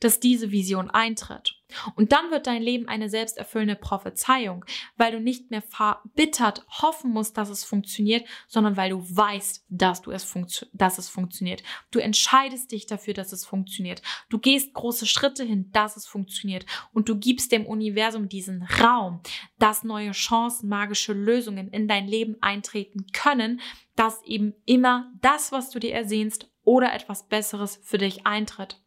dass 0.00 0.20
diese 0.20 0.50
Vision 0.50 0.90
eintritt. 0.90 1.61
Und 1.94 2.12
dann 2.12 2.30
wird 2.30 2.46
dein 2.46 2.62
Leben 2.62 2.88
eine 2.88 3.08
selbsterfüllende 3.08 3.76
Prophezeiung, 3.76 4.64
weil 4.96 5.12
du 5.12 5.20
nicht 5.20 5.50
mehr 5.50 5.62
verbittert 5.62 6.64
hoffen 6.68 7.12
musst, 7.12 7.36
dass 7.36 7.48
es 7.48 7.64
funktioniert, 7.64 8.26
sondern 8.48 8.76
weil 8.76 8.90
du 8.90 9.00
weißt, 9.00 9.66
dass 9.68 10.02
du 10.02 10.10
es 10.10 10.32
dass 10.72 10.98
es 10.98 11.08
funktioniert. 11.08 11.62
Du 11.90 11.98
entscheidest 11.98 12.72
dich 12.72 12.86
dafür, 12.86 13.14
dass 13.14 13.32
es 13.32 13.44
funktioniert. 13.44 14.02
Du 14.28 14.38
gehst 14.38 14.74
große 14.74 15.06
Schritte 15.06 15.44
hin, 15.44 15.70
dass 15.72 15.96
es 15.96 16.06
funktioniert 16.06 16.66
und 16.92 17.08
du 17.08 17.16
gibst 17.16 17.52
dem 17.52 17.66
Universum 17.66 18.28
diesen 18.28 18.62
Raum, 18.62 19.20
dass 19.58 19.84
neue 19.84 20.12
Chancen, 20.12 20.68
magische 20.68 21.12
Lösungen 21.12 21.68
in 21.68 21.88
dein 21.88 22.06
Leben 22.06 22.36
eintreten 22.40 23.06
können, 23.12 23.60
dass 23.96 24.22
eben 24.24 24.54
immer 24.64 25.12
das, 25.20 25.52
was 25.52 25.70
du 25.70 25.78
dir 25.78 25.92
ersehnst 25.92 26.50
oder 26.64 26.92
etwas 26.92 27.28
Besseres 27.28 27.80
für 27.82 27.98
dich 27.98 28.26
eintritt. 28.26 28.81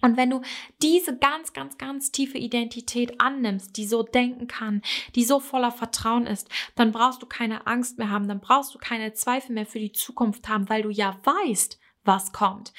Und 0.00 0.16
wenn 0.16 0.30
du 0.30 0.42
diese 0.82 1.16
ganz, 1.18 1.52
ganz, 1.52 1.78
ganz 1.78 2.10
tiefe 2.10 2.38
Identität 2.38 3.20
annimmst, 3.20 3.76
die 3.76 3.86
so 3.86 4.02
denken 4.02 4.46
kann, 4.46 4.82
die 5.14 5.24
so 5.24 5.40
voller 5.40 5.72
Vertrauen 5.72 6.26
ist, 6.26 6.48
dann 6.74 6.92
brauchst 6.92 7.22
du 7.22 7.26
keine 7.26 7.66
Angst 7.66 7.98
mehr 7.98 8.10
haben, 8.10 8.28
dann 8.28 8.40
brauchst 8.40 8.74
du 8.74 8.78
keine 8.78 9.12
Zweifel 9.12 9.54
mehr 9.54 9.66
für 9.66 9.78
die 9.78 9.92
Zukunft 9.92 10.48
haben, 10.48 10.68
weil 10.68 10.82
du 10.82 10.90
ja 10.90 11.18
weißt, 11.24 11.78
was 12.04 12.32
kommt. 12.32 12.72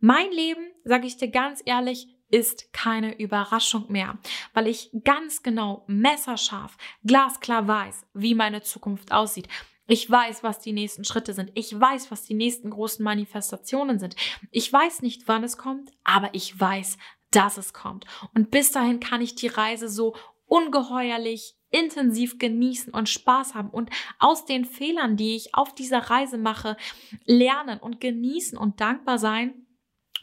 Mein 0.00 0.30
Leben, 0.30 0.62
sage 0.84 1.06
ich 1.06 1.16
dir 1.16 1.28
ganz 1.28 1.62
ehrlich, 1.64 2.08
ist 2.30 2.72
keine 2.72 3.18
Überraschung 3.18 3.90
mehr, 3.90 4.18
weil 4.52 4.66
ich 4.66 4.90
ganz 5.04 5.42
genau 5.42 5.84
messerscharf, 5.86 6.76
glasklar 7.04 7.66
weiß, 7.66 8.06
wie 8.14 8.34
meine 8.34 8.62
Zukunft 8.62 9.12
aussieht. 9.12 9.48
Ich 9.88 10.08
weiß, 10.08 10.42
was 10.42 10.60
die 10.60 10.72
nächsten 10.72 11.04
Schritte 11.04 11.32
sind. 11.32 11.50
Ich 11.54 11.78
weiß, 11.78 12.10
was 12.10 12.22
die 12.22 12.34
nächsten 12.34 12.70
großen 12.70 13.02
Manifestationen 13.02 13.98
sind. 13.98 14.16
Ich 14.50 14.70
weiß 14.72 15.00
nicht, 15.02 15.26
wann 15.26 15.42
es 15.42 15.56
kommt, 15.56 15.90
aber 16.04 16.28
ich 16.34 16.60
weiß, 16.60 16.98
dass 17.30 17.56
es 17.56 17.72
kommt. 17.72 18.04
Und 18.34 18.50
bis 18.50 18.70
dahin 18.70 19.00
kann 19.00 19.22
ich 19.22 19.34
die 19.34 19.48
Reise 19.48 19.88
so 19.88 20.14
ungeheuerlich 20.44 21.54
intensiv 21.70 22.38
genießen 22.38 22.92
und 22.92 23.08
Spaß 23.08 23.54
haben 23.54 23.70
und 23.70 23.90
aus 24.18 24.44
den 24.44 24.64
Fehlern, 24.64 25.16
die 25.16 25.36
ich 25.36 25.54
auf 25.54 25.74
dieser 25.74 26.10
Reise 26.10 26.38
mache, 26.38 26.76
lernen 27.24 27.78
und 27.78 28.00
genießen 28.00 28.56
und 28.56 28.80
dankbar 28.80 29.18
sein 29.18 29.66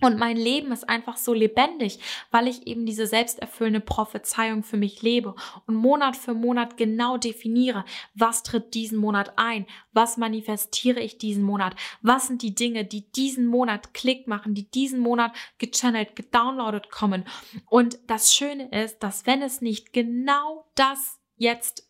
und 0.01 0.17
mein 0.17 0.37
Leben 0.37 0.71
ist 0.71 0.87
einfach 0.87 1.17
so 1.17 1.33
lebendig, 1.33 1.99
weil 2.31 2.47
ich 2.47 2.67
eben 2.67 2.85
diese 2.85 3.07
selbsterfüllende 3.07 3.79
Prophezeiung 3.79 4.63
für 4.63 4.77
mich 4.77 5.01
lebe 5.01 5.35
und 5.67 5.75
Monat 5.75 6.15
für 6.15 6.33
Monat 6.33 6.77
genau 6.77 7.17
definiere, 7.17 7.85
was 8.13 8.43
tritt 8.43 8.73
diesen 8.73 8.97
Monat 8.97 9.33
ein, 9.37 9.65
was 9.93 10.17
manifestiere 10.17 10.99
ich 10.99 11.17
diesen 11.17 11.43
Monat, 11.43 11.75
was 12.01 12.27
sind 12.27 12.41
die 12.41 12.55
Dinge, 12.55 12.85
die 12.85 13.11
diesen 13.11 13.45
Monat 13.47 13.93
Klick 13.93 14.27
machen, 14.27 14.53
die 14.53 14.69
diesen 14.69 14.99
Monat 14.99 15.33
gechannelt, 15.57 16.15
gedownloadet 16.15 16.89
kommen. 16.89 17.25
Und 17.67 17.99
das 18.07 18.33
Schöne 18.33 18.69
ist, 18.69 18.99
dass 18.99 19.25
wenn 19.25 19.41
es 19.41 19.61
nicht 19.61 19.93
genau 19.93 20.65
das 20.75 21.19
jetzt 21.37 21.89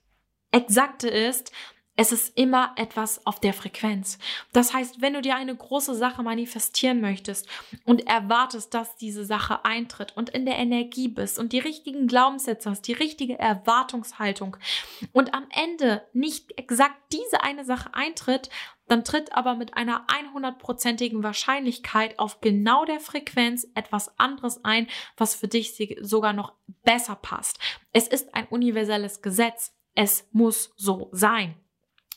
exakte 0.52 1.10
ist, 1.10 1.52
es 1.96 2.12
ist 2.12 2.38
immer 2.38 2.74
etwas 2.76 3.26
auf 3.26 3.40
der 3.40 3.54
Frequenz. 3.54 4.20
Das 4.52 4.74
heißt, 4.74 5.02
wenn 5.02 5.14
du 5.14 5.22
dir 5.22 5.36
eine 5.36 5.56
große 5.56 5.96
Sache 5.96 6.24
manifestieren 6.24 7.00
möchtest 7.00 7.48
und 7.86 8.08
erwartest, 8.08 8.74
dass 8.74 8.98
diese 8.98 9.24
Sache 9.24 9.64
eintritt 9.64 10.16
und 10.18 10.30
in 10.30 10.46
der 10.46 10.58
Energie 10.58 11.08
bist 11.08 11.40
und 11.40 11.54
die 11.54 11.60
richtigen 11.60 12.08
Glaubenssätze 12.08 12.70
hast, 12.70 12.82
die 12.88 12.94
richtige 12.94 13.40
Erwartungshaltung 13.40 14.58
und 15.14 15.34
am 15.34 15.46
Ende 15.50 16.06
nicht 16.14 16.58
exakt 16.58 16.96
diese 17.14 17.44
eine 17.44 17.64
Sache 17.64 17.94
eintritt, 17.94 18.50
dann 18.88 19.04
tritt 19.04 19.34
aber 19.34 19.56
mit 19.56 19.76
einer 19.76 20.06
100%igen 20.08 21.24
Wahrscheinlichkeit 21.24 22.20
auf 22.20 22.42
genau 22.42 22.86
der 22.86 23.00
Frequenz 23.00 23.68
etwas 23.74 24.20
anderes 24.20 24.64
ein, 24.64 24.88
was 25.18 25.34
für 25.34 25.48
dich 25.48 25.76
sogar 26.02 26.34
noch 26.34 26.54
besser 26.84 27.16
passt. 27.16 27.58
Es 27.94 28.08
ist 28.08 28.36
ein 28.36 28.48
universelles 28.48 29.22
Gesetz. 29.22 29.74
Es 29.96 30.28
muss 30.34 30.74
so 30.76 31.10
sein. 31.14 31.56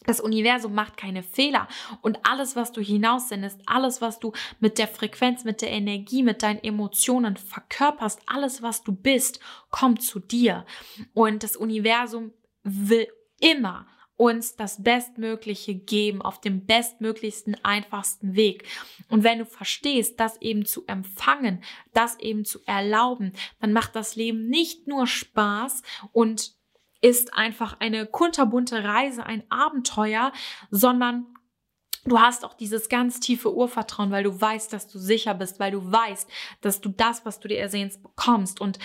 Das 0.08 0.20
Universum 0.20 0.74
macht 0.74 0.96
keine 0.96 1.22
Fehler 1.22 1.68
und 2.00 2.18
alles, 2.22 2.56
was 2.56 2.72
du 2.72 2.80
hinaussendest, 2.80 3.60
alles, 3.66 4.00
was 4.00 4.18
du 4.18 4.32
mit 4.58 4.78
der 4.78 4.88
Frequenz, 4.88 5.44
mit 5.44 5.60
der 5.60 5.70
Energie, 5.70 6.22
mit 6.22 6.42
deinen 6.42 6.64
Emotionen 6.64 7.36
verkörperst, 7.36 8.22
alles, 8.24 8.62
was 8.62 8.82
du 8.82 8.92
bist, 8.92 9.38
kommt 9.68 10.02
zu 10.02 10.18
dir. 10.18 10.64
Und 11.12 11.42
das 11.42 11.56
Universum 11.56 12.32
will 12.62 13.06
immer 13.38 13.86
uns 14.16 14.56
das 14.56 14.82
Bestmögliche 14.82 15.74
geben 15.74 16.22
auf 16.22 16.40
dem 16.40 16.64
bestmöglichsten, 16.64 17.62
einfachsten 17.62 18.34
Weg. 18.34 18.66
Und 19.10 19.24
wenn 19.24 19.40
du 19.40 19.44
verstehst, 19.44 20.18
das 20.18 20.40
eben 20.40 20.64
zu 20.64 20.86
empfangen, 20.86 21.62
das 21.92 22.18
eben 22.18 22.46
zu 22.46 22.60
erlauben, 22.64 23.34
dann 23.60 23.74
macht 23.74 23.94
das 23.94 24.16
Leben 24.16 24.48
nicht 24.48 24.88
nur 24.88 25.06
Spaß 25.06 25.82
und 26.12 26.57
ist 27.00 27.34
einfach 27.34 27.78
eine 27.80 28.06
kunterbunte 28.06 28.84
Reise, 28.84 29.24
ein 29.24 29.44
Abenteuer, 29.50 30.32
sondern 30.70 31.26
Du 32.04 32.20
hast 32.20 32.44
auch 32.44 32.54
dieses 32.54 32.88
ganz 32.88 33.20
tiefe 33.20 33.54
Urvertrauen, 33.54 34.10
weil 34.10 34.22
du 34.22 34.40
weißt, 34.40 34.72
dass 34.72 34.88
du 34.88 34.98
sicher 34.98 35.34
bist, 35.34 35.60
weil 35.60 35.72
du 35.72 35.92
weißt, 35.92 36.30
dass 36.62 36.80
du 36.80 36.88
das, 36.88 37.26
was 37.26 37.38
du 37.38 37.48
dir 37.48 37.58
ersehnst, 37.58 38.02
bekommst. 38.02 38.60
Und 38.60 38.78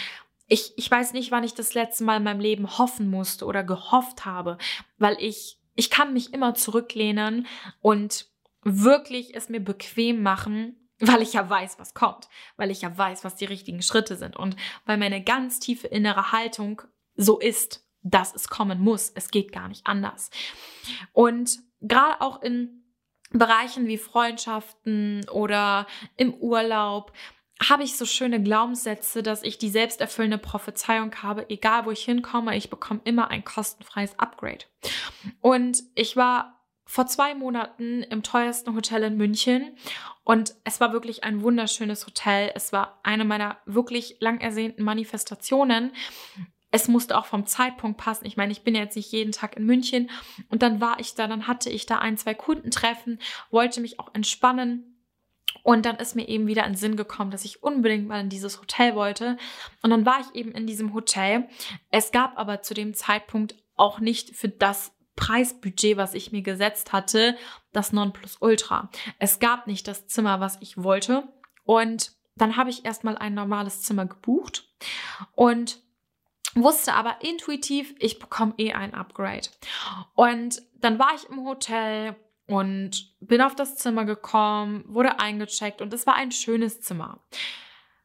ich, 0.48 0.74
ich 0.76 0.92
weiß 0.92 1.14
nicht, 1.14 1.32
wann 1.32 1.44
ich 1.44 1.54
das 1.54 1.74
letzte 1.74 2.04
Mal 2.04 2.18
in 2.18 2.24
meinem 2.24 2.42
Leben 2.42 2.78
hoffen 2.78 3.10
musste 3.10 3.46
oder 3.46 3.64
gehofft 3.64 4.26
habe, 4.26 4.58
weil 4.98 5.16
ich, 5.20 5.58
ich 5.76 5.90
kann 5.90 6.12
mich 6.12 6.34
immer 6.34 6.54
zurücklehnen 6.56 7.48
und 7.82 8.28
wirklich 8.64 9.36
es 9.36 9.48
mir 9.48 9.64
bequem 9.64 10.22
machen, 10.22 10.90
weil 11.00 11.22
ich 11.22 11.34
ja 11.34 11.50
weiß, 11.50 11.80
was 11.80 11.94
kommt, 11.94 12.28
weil 12.58 12.72
ich 12.72 12.82
ja 12.82 12.98
weiß, 12.98 13.24
was 13.24 13.36
die 13.36 13.46
richtigen 13.46 13.82
Schritte 13.82 14.16
sind 14.16 14.36
und 14.36 14.56
weil 14.86 14.98
meine 14.98 15.24
ganz 15.24 15.60
tiefe 15.60 15.88
innere 15.88 16.32
Haltung 16.32 16.82
so 17.16 17.40
ist 17.40 17.84
dass 18.04 18.36
es 18.36 18.48
kommen 18.48 18.80
muss. 18.82 19.12
Es 19.16 19.32
geht 19.32 19.52
gar 19.52 19.68
nicht 19.68 19.88
anders. 19.88 20.30
Und 21.14 21.60
gerade 21.82 22.22
auch 22.22 22.42
in 22.42 22.84
Bereichen 23.32 23.88
wie 23.88 23.98
Freundschaften 23.98 25.28
oder 25.30 25.88
im 26.18 26.34
Urlaub 26.36 27.14
habe 27.70 27.84
ich 27.84 27.98
so 27.98 28.06
schöne 28.06 28.42
Glaubenssätze, 28.42 29.24
dass 29.24 29.44
ich 29.44 29.58
die 29.58 29.70
selbsterfüllende 29.70 30.38
Prophezeiung 30.38 31.14
habe, 31.22 31.50
egal 31.50 31.86
wo 31.86 31.92
ich 31.92 32.04
hinkomme, 32.04 32.56
ich 32.58 32.70
bekomme 32.70 33.02
immer 33.04 33.30
ein 33.30 33.44
kostenfreies 33.44 34.20
Upgrade. 34.20 34.66
Und 35.40 35.84
ich 35.96 36.18
war 36.18 36.60
vor 36.86 37.08
zwei 37.08 37.34
Monaten 37.34 38.04
im 38.04 38.24
teuersten 38.24 38.76
Hotel 38.76 39.04
in 39.04 39.18
München 39.18 39.76
und 40.24 40.56
es 40.64 40.80
war 40.80 40.94
wirklich 40.94 41.24
ein 41.24 41.42
wunderschönes 41.42 42.06
Hotel. 42.06 42.52
Es 42.56 42.74
war 42.74 43.00
eine 43.04 43.26
meiner 43.26 43.58
wirklich 43.66 44.18
lang 44.20 44.42
ersehnten 44.42 44.84
Manifestationen 44.84 45.94
es 46.74 46.88
musste 46.88 47.16
auch 47.18 47.28
vom 47.28 47.46
Zeitpunkt 47.46 48.00
passen. 48.00 48.26
Ich 48.26 48.36
meine, 48.36 48.52
ich 48.52 48.64
bin 48.64 48.74
jetzt 48.74 48.96
nicht 48.96 49.12
jeden 49.12 49.32
Tag 49.32 49.56
in 49.56 49.66
München 49.66 50.10
und 50.50 50.64
dann 50.64 50.82
war 50.82 51.00
ich 51.00 51.14
da, 51.14 51.28
dann 51.28 51.48
hatte 51.48 51.70
ich 51.70 51.86
da 51.86 52.00
ein, 52.00 52.18
zwei 52.18 52.34
Kundentreffen, 52.34 53.20
wollte 53.52 53.80
mich 53.80 54.00
auch 54.00 54.14
entspannen. 54.16 54.90
Und 55.62 55.86
dann 55.86 55.98
ist 55.98 56.16
mir 56.16 56.28
eben 56.28 56.48
wieder 56.48 56.66
in 56.66 56.76
Sinn 56.76 56.96
gekommen, 56.96 57.30
dass 57.30 57.46
ich 57.46 57.62
unbedingt 57.62 58.08
mal 58.08 58.22
in 58.22 58.30
dieses 58.30 58.60
Hotel 58.60 58.96
wollte. 58.96 59.38
Und 59.84 59.92
dann 59.92 60.04
war 60.04 60.20
ich 60.22 60.36
eben 60.36 60.52
in 60.52 60.66
diesem 60.66 60.96
Hotel. 60.96 61.48
Es 61.92 62.12
gab 62.12 62.40
aber 62.40 62.64
zu 62.64 62.74
dem 62.74 62.96
Zeitpunkt 62.96 63.56
auch 63.76 64.00
nicht 64.00 64.36
für 64.36 64.50
das 64.50 64.94
Preisbudget, 65.16 65.96
was 65.96 66.16
ich 66.16 66.32
mir 66.32 66.42
gesetzt 66.42 66.92
hatte, 66.92 67.38
das 67.72 67.94
Nonplusultra. 67.94 68.90
Es 69.20 69.38
gab 69.38 69.68
nicht 69.68 69.88
das 69.88 70.08
Zimmer, 70.08 70.40
was 70.40 70.58
ich 70.60 70.82
wollte. 70.82 71.28
Und 71.66 72.14
dann 72.36 72.58
habe 72.58 72.72
ich 72.72 72.84
erstmal 72.84 73.16
ein 73.16 73.36
normales 73.36 73.84
Zimmer 73.84 74.08
gebucht. 74.08 74.68
Und 75.36 75.83
wusste 76.56 76.94
aber 76.94 77.18
intuitiv, 77.22 77.94
ich 78.00 78.20
bekomme 78.20 78.54
eh 78.58 78.74
ein 78.74 78.94
Upgrade. 78.94 79.50
Und 80.16 80.62
dann 80.80 81.00
war 81.00 81.14
ich 81.16 81.30
im 81.30 81.46
Hotel 81.46 82.16
und 82.48 83.16
bin 83.22 83.42
auf 83.42 83.56
das 83.56 83.76
Zimmer 83.76 84.06
gekommen, 84.06 84.84
wurde 84.88 85.20
eingecheckt 85.20 85.82
und 85.82 85.94
es 85.94 86.06
war 86.06 86.16
ein 86.16 86.32
schönes 86.32 86.82
Zimmer. 86.82 87.20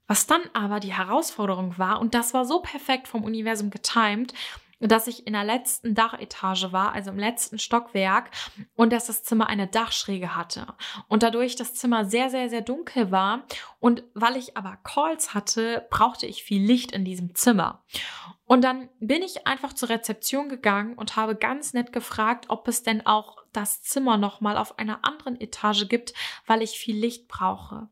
Was 0.07 0.26
dann 0.26 0.43
aber 0.55 0.81
die 0.81 0.95
Herausforderung 0.95 1.76
war, 1.76 2.00
und 2.00 2.14
das 2.14 2.33
war 2.33 2.45
so 2.45 2.61
perfekt 2.61 3.09
vom 3.09 3.25
Universum 3.25 3.71
getimed, 3.71 4.33
dass 4.80 5.06
ich 5.08 5.26
in 5.26 5.32
der 5.32 5.44
letzten 5.44 5.94
Dachetage 5.94 6.73
war, 6.73 6.92
also 6.92 7.11
im 7.11 7.18
letzten 7.18 7.58
Stockwerk, 7.58 8.30
und 8.76 8.92
dass 8.92 9.06
das 9.06 9.25
Zimmer 9.25 9.49
eine 9.49 9.66
Dachschräge 9.66 10.37
hatte. 10.37 10.66
Und 11.08 11.23
dadurch 11.23 11.56
das 11.56 11.75
Zimmer 11.75 12.04
sehr, 12.04 12.30
sehr, 12.30 12.49
sehr 12.49 12.61
dunkel 12.61 13.11
war 13.11 13.44
und 13.80 14.04
weil 14.14 14.37
ich 14.37 14.56
aber 14.56 14.78
Calls 14.85 15.35
hatte, 15.35 15.87
brauchte 15.90 16.26
ich 16.26 16.44
viel 16.44 16.62
Licht 16.62 16.92
in 16.92 17.04
diesem 17.04 17.35
Zimmer. 17.35 17.82
Und 18.44 18.62
dann 18.62 18.88
bin 18.99 19.23
ich 19.23 19.47
einfach 19.47 19.73
zur 19.73 19.90
Rezeption 19.90 20.49
gegangen 20.49 20.94
und 20.94 21.16
habe 21.16 21.35
ganz 21.37 21.75
nett 21.75 21.92
gefragt, 21.92 22.47
ob 22.49 22.66
es 22.68 22.82
denn 22.82 23.04
auch 23.04 23.37
das 23.52 23.82
Zimmer 23.82 24.16
nochmal 24.16 24.56
auf 24.56 24.78
einer 24.78 25.04
anderen 25.04 25.40
Etage 25.40 25.88
gibt, 25.88 26.14
weil 26.47 26.62
ich 26.62 26.78
viel 26.78 26.97
Licht 26.97 27.28
brauche. 27.28 27.88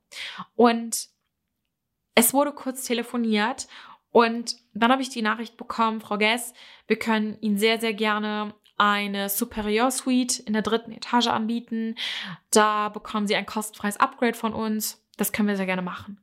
Und 0.54 1.08
es 2.14 2.32
wurde 2.32 2.52
kurz 2.52 2.84
telefoniert 2.84 3.68
und 4.16 4.56
dann 4.72 4.90
habe 4.90 5.02
ich 5.02 5.10
die 5.10 5.20
Nachricht 5.20 5.58
bekommen, 5.58 6.00
Frau 6.00 6.16
Guess, 6.16 6.54
wir 6.86 6.98
können 6.98 7.36
Ihnen 7.42 7.58
sehr, 7.58 7.78
sehr 7.78 7.92
gerne 7.92 8.54
eine 8.78 9.28
Superior 9.28 9.90
Suite 9.90 10.38
in 10.38 10.54
der 10.54 10.62
dritten 10.62 10.90
Etage 10.92 11.26
anbieten. 11.26 11.96
Da 12.50 12.88
bekommen 12.88 13.26
Sie 13.26 13.36
ein 13.36 13.44
kostenfreies 13.44 14.00
Upgrade 14.00 14.32
von 14.32 14.54
uns. 14.54 15.06
Das 15.18 15.32
können 15.32 15.48
wir 15.48 15.56
sehr 15.58 15.66
gerne 15.66 15.82
machen. 15.82 16.18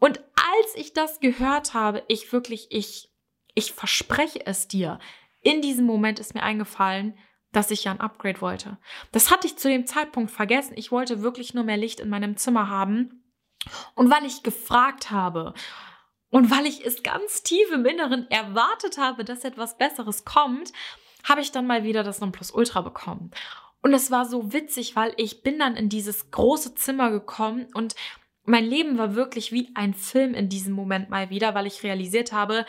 Und 0.00 0.18
als 0.18 0.74
ich 0.74 0.94
das 0.94 1.20
gehört 1.20 1.74
habe, 1.74 2.02
ich 2.08 2.32
wirklich, 2.32 2.66
ich, 2.70 3.08
ich 3.54 3.72
verspreche 3.72 4.44
es 4.44 4.66
dir, 4.66 4.98
in 5.42 5.62
diesem 5.62 5.86
Moment 5.86 6.18
ist 6.18 6.34
mir 6.34 6.42
eingefallen, 6.42 7.16
dass 7.52 7.70
ich 7.70 7.84
ja 7.84 7.92
ein 7.92 8.00
Upgrade 8.00 8.40
wollte. 8.40 8.78
Das 9.12 9.30
hatte 9.30 9.46
ich 9.46 9.58
zu 9.58 9.68
dem 9.68 9.86
Zeitpunkt 9.86 10.32
vergessen. 10.32 10.74
Ich 10.74 10.90
wollte 10.90 11.22
wirklich 11.22 11.54
nur 11.54 11.62
mehr 11.62 11.76
Licht 11.76 12.00
in 12.00 12.08
meinem 12.08 12.36
Zimmer 12.36 12.68
haben. 12.68 13.22
Und 13.94 14.10
weil 14.10 14.24
ich 14.24 14.42
gefragt 14.42 15.12
habe, 15.12 15.54
und 16.30 16.50
weil 16.50 16.66
ich 16.66 16.84
es 16.84 17.02
ganz 17.02 17.42
tief 17.42 17.70
im 17.72 17.86
Inneren 17.86 18.30
erwartet 18.30 18.98
habe, 18.98 19.24
dass 19.24 19.44
etwas 19.44 19.78
Besseres 19.78 20.24
kommt, 20.24 20.72
habe 21.24 21.40
ich 21.40 21.52
dann 21.52 21.66
mal 21.66 21.84
wieder 21.84 22.02
das 22.02 22.20
Nonplusultra 22.20 22.80
bekommen. 22.80 23.30
Und 23.82 23.94
es 23.94 24.10
war 24.10 24.26
so 24.26 24.52
witzig, 24.52 24.96
weil 24.96 25.12
ich 25.16 25.42
bin 25.42 25.58
dann 25.58 25.76
in 25.76 25.88
dieses 25.88 26.30
große 26.30 26.74
Zimmer 26.74 27.10
gekommen 27.10 27.68
und 27.74 27.94
mein 28.44 28.64
Leben 28.64 28.96
war 28.96 29.14
wirklich 29.14 29.52
wie 29.52 29.70
ein 29.74 29.94
Film 29.94 30.34
in 30.34 30.48
diesem 30.48 30.72
Moment 30.72 31.10
mal 31.10 31.30
wieder, 31.30 31.54
weil 31.54 31.66
ich 31.66 31.82
realisiert 31.82 32.32
habe, 32.32 32.64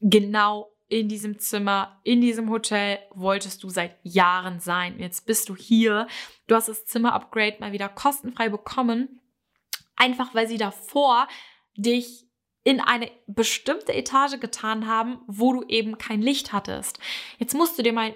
genau 0.00 0.70
in 0.88 1.08
diesem 1.08 1.38
Zimmer, 1.38 2.00
in 2.02 2.20
diesem 2.20 2.48
Hotel 2.50 2.98
wolltest 3.14 3.62
du 3.62 3.68
seit 3.68 3.96
Jahren 4.02 4.58
sein. 4.58 4.98
Jetzt 4.98 5.26
bist 5.26 5.48
du 5.50 5.54
hier. 5.56 6.06
Du 6.46 6.54
hast 6.54 6.68
das 6.68 6.86
Zimmer-Upgrade 6.86 7.56
mal 7.60 7.72
wieder 7.72 7.90
kostenfrei 7.90 8.48
bekommen. 8.48 9.20
Einfach 9.96 10.34
weil 10.34 10.48
sie 10.48 10.56
davor 10.56 11.28
dich 11.76 12.27
in 12.68 12.80
eine 12.80 13.10
bestimmte 13.26 13.94
Etage 13.94 14.40
getan 14.40 14.86
haben, 14.86 15.22
wo 15.26 15.54
du 15.54 15.62
eben 15.68 15.96
kein 15.96 16.20
Licht 16.20 16.52
hattest. 16.52 16.98
Jetzt 17.38 17.54
musst 17.54 17.78
du 17.78 17.82
dir 17.82 17.94
mal 17.94 18.12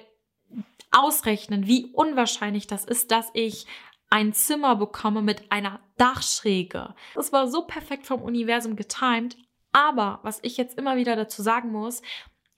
ausrechnen, 0.91 1.67
wie 1.67 1.87
unwahrscheinlich 1.95 2.67
das 2.67 2.85
ist, 2.85 3.13
dass 3.13 3.31
ich 3.33 3.65
ein 4.11 4.35
Zimmer 4.35 4.77
bekomme 4.77 5.23
mit 5.23 5.51
einer 5.51 5.81
Dachschräge. 5.97 6.95
Das 7.15 7.33
war 7.33 7.49
so 7.49 7.63
perfekt 7.63 8.07
vom 8.07 8.21
Universum 8.21 8.77
getimed. 8.77 9.39
Aber 9.73 10.21
was 10.23 10.39
ich 10.43 10.59
jetzt 10.59 10.77
immer 10.77 10.97
wieder 10.97 11.17
dazu 11.17 11.41
sagen 11.41 11.73
muss, 11.73 12.03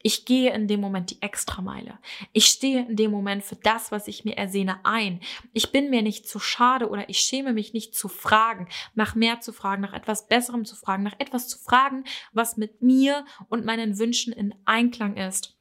ich 0.06 0.26
gehe 0.26 0.52
in 0.52 0.68
dem 0.68 0.82
Moment 0.82 1.11
die 1.11 1.23
Extrameile. 1.23 1.99
Ich 2.34 2.44
stehe 2.44 2.87
in 2.87 2.94
dem 2.94 3.11
Moment 3.11 3.42
für 3.42 3.56
das, 3.56 3.90
was 3.90 4.06
ich 4.06 4.23
mir 4.26 4.37
ersehne, 4.37 4.84
ein. 4.84 5.20
Ich 5.54 5.73
bin 5.73 5.88
mir 5.88 6.02
nicht 6.02 6.28
zu 6.28 6.38
schade 6.38 6.90
oder 6.90 7.08
ich 7.08 7.20
schäme 7.20 7.54
mich 7.54 7.73
nicht 7.73 7.94
zu 7.94 8.08
fragen, 8.08 8.68
nach 8.94 9.14
mehr 9.14 9.40
zu 9.40 9.54
fragen, 9.54 9.80
nach 9.80 9.94
etwas 9.94 10.28
Besserem 10.28 10.66
zu 10.66 10.76
fragen, 10.76 11.04
nach 11.04 11.18
etwas 11.18 11.49
zu 11.49 11.58
fragen, 11.58 12.04
was 12.34 12.58
mit 12.58 12.82
mir 12.82 13.25
und 13.49 13.64
meinen 13.64 13.99
Wünschen 13.99 14.34
in 14.34 14.54
Einklang 14.66 15.16
ist. 15.16 15.56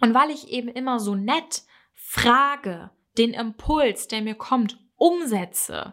Und 0.00 0.14
weil 0.14 0.30
ich 0.30 0.50
eben 0.50 0.68
immer 0.68 1.00
so 1.00 1.16
nett 1.16 1.64
frage, 1.92 2.90
den 3.18 3.34
Impuls, 3.34 4.06
der 4.06 4.22
mir 4.22 4.36
kommt, 4.36 4.78
umsetze, 4.94 5.92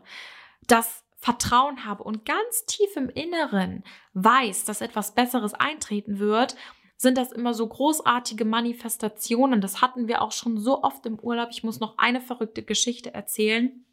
das 0.68 1.04
Vertrauen 1.18 1.86
habe 1.86 2.04
und 2.04 2.24
ganz 2.24 2.66
tief 2.66 2.96
im 2.96 3.10
Inneren 3.10 3.84
weiß, 4.14 4.66
dass 4.66 4.82
etwas 4.82 5.16
Besseres 5.16 5.56
eintreten 5.56 6.20
wird, 6.20 6.56
sind 7.02 7.18
das 7.18 7.32
immer 7.32 7.54
so 7.54 7.66
großartige 7.66 8.44
Manifestationen. 8.44 9.62
Das 9.62 9.82
hatten 9.82 10.10
wir 10.10 10.22
auch 10.22 10.34
schon 10.34 10.58
so 10.58 10.84
oft 10.84 11.06
im 11.06 11.18
Urlaub. 11.18 11.48
Ich 11.52 11.64
muss 11.64 11.80
noch 11.80 11.98
eine 11.98 12.20
verrückte 12.20 12.62
Geschichte 12.62 13.14
erzählen, 13.14 13.86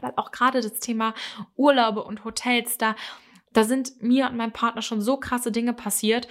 weil 0.00 0.12
auch 0.16 0.32
gerade 0.32 0.60
das 0.60 0.78
Thema 0.78 1.14
Urlaube 1.56 2.04
und 2.04 2.24
Hotels 2.24 2.76
da 2.76 2.94
da 3.52 3.64
sind 3.64 4.02
mir 4.02 4.26
und 4.28 4.36
meinem 4.36 4.52
Partner 4.52 4.82
schon 4.82 5.00
so 5.00 5.16
krasse 5.16 5.52
Dinge 5.52 5.72
passiert. 5.72 6.28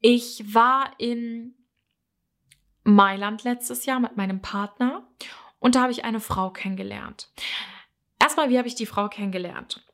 Ich 0.00 0.54
war 0.54 0.92
in 0.98 1.54
Mailand 2.84 3.44
letztes 3.44 3.86
Jahr 3.86 4.00
mit 4.00 4.16
meinem 4.16 4.40
Partner 4.40 5.08
und 5.58 5.74
da 5.74 5.82
habe 5.82 5.92
ich 5.92 6.04
eine 6.04 6.20
Frau 6.20 6.50
kennengelernt. 6.50 7.30
Erstmal, 8.20 8.50
wie 8.50 8.58
habe 8.58 8.68
ich 8.68 8.74
die 8.74 8.86
Frau 8.86 9.08
kennengelernt? 9.08 9.84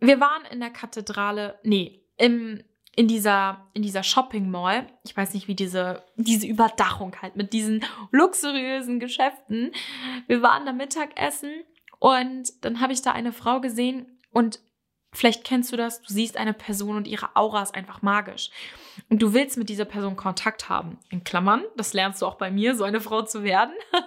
Wir 0.00 0.20
waren 0.20 0.44
in 0.50 0.60
der 0.60 0.70
Kathedrale, 0.70 1.58
nee, 1.62 2.04
im 2.16 2.62
in 2.96 3.08
dieser, 3.08 3.68
in 3.74 3.82
dieser 3.82 4.02
Shopping 4.02 4.50
Mall, 4.50 4.86
ich 5.04 5.14
weiß 5.14 5.34
nicht, 5.34 5.48
wie 5.48 5.54
diese, 5.54 6.02
diese 6.16 6.46
Überdachung 6.46 7.14
halt 7.20 7.36
mit 7.36 7.52
diesen 7.52 7.84
luxuriösen 8.10 8.98
Geschäften. 9.00 9.70
Wir 10.26 10.40
waren 10.40 10.64
da 10.64 10.72
Mittagessen 10.72 11.52
und 11.98 12.64
dann 12.64 12.80
habe 12.80 12.94
ich 12.94 13.02
da 13.02 13.12
eine 13.12 13.32
Frau 13.32 13.60
gesehen 13.60 14.18
und 14.30 14.60
vielleicht 15.12 15.44
kennst 15.44 15.72
du 15.72 15.76
das, 15.76 16.00
du 16.00 16.12
siehst 16.12 16.38
eine 16.38 16.54
Person 16.54 16.96
und 16.96 17.06
ihre 17.06 17.36
Aura 17.36 17.62
ist 17.62 17.74
einfach 17.74 18.00
magisch. 18.00 18.50
Und 19.10 19.20
du 19.20 19.34
willst 19.34 19.58
mit 19.58 19.68
dieser 19.68 19.84
Person 19.84 20.16
Kontakt 20.16 20.70
haben. 20.70 20.98
In 21.10 21.22
Klammern, 21.22 21.64
das 21.76 21.92
lernst 21.92 22.22
du 22.22 22.26
auch 22.26 22.36
bei 22.36 22.50
mir, 22.50 22.74
so 22.74 22.84
eine 22.84 23.02
Frau 23.02 23.22
zu 23.22 23.42
werden. 23.42 23.74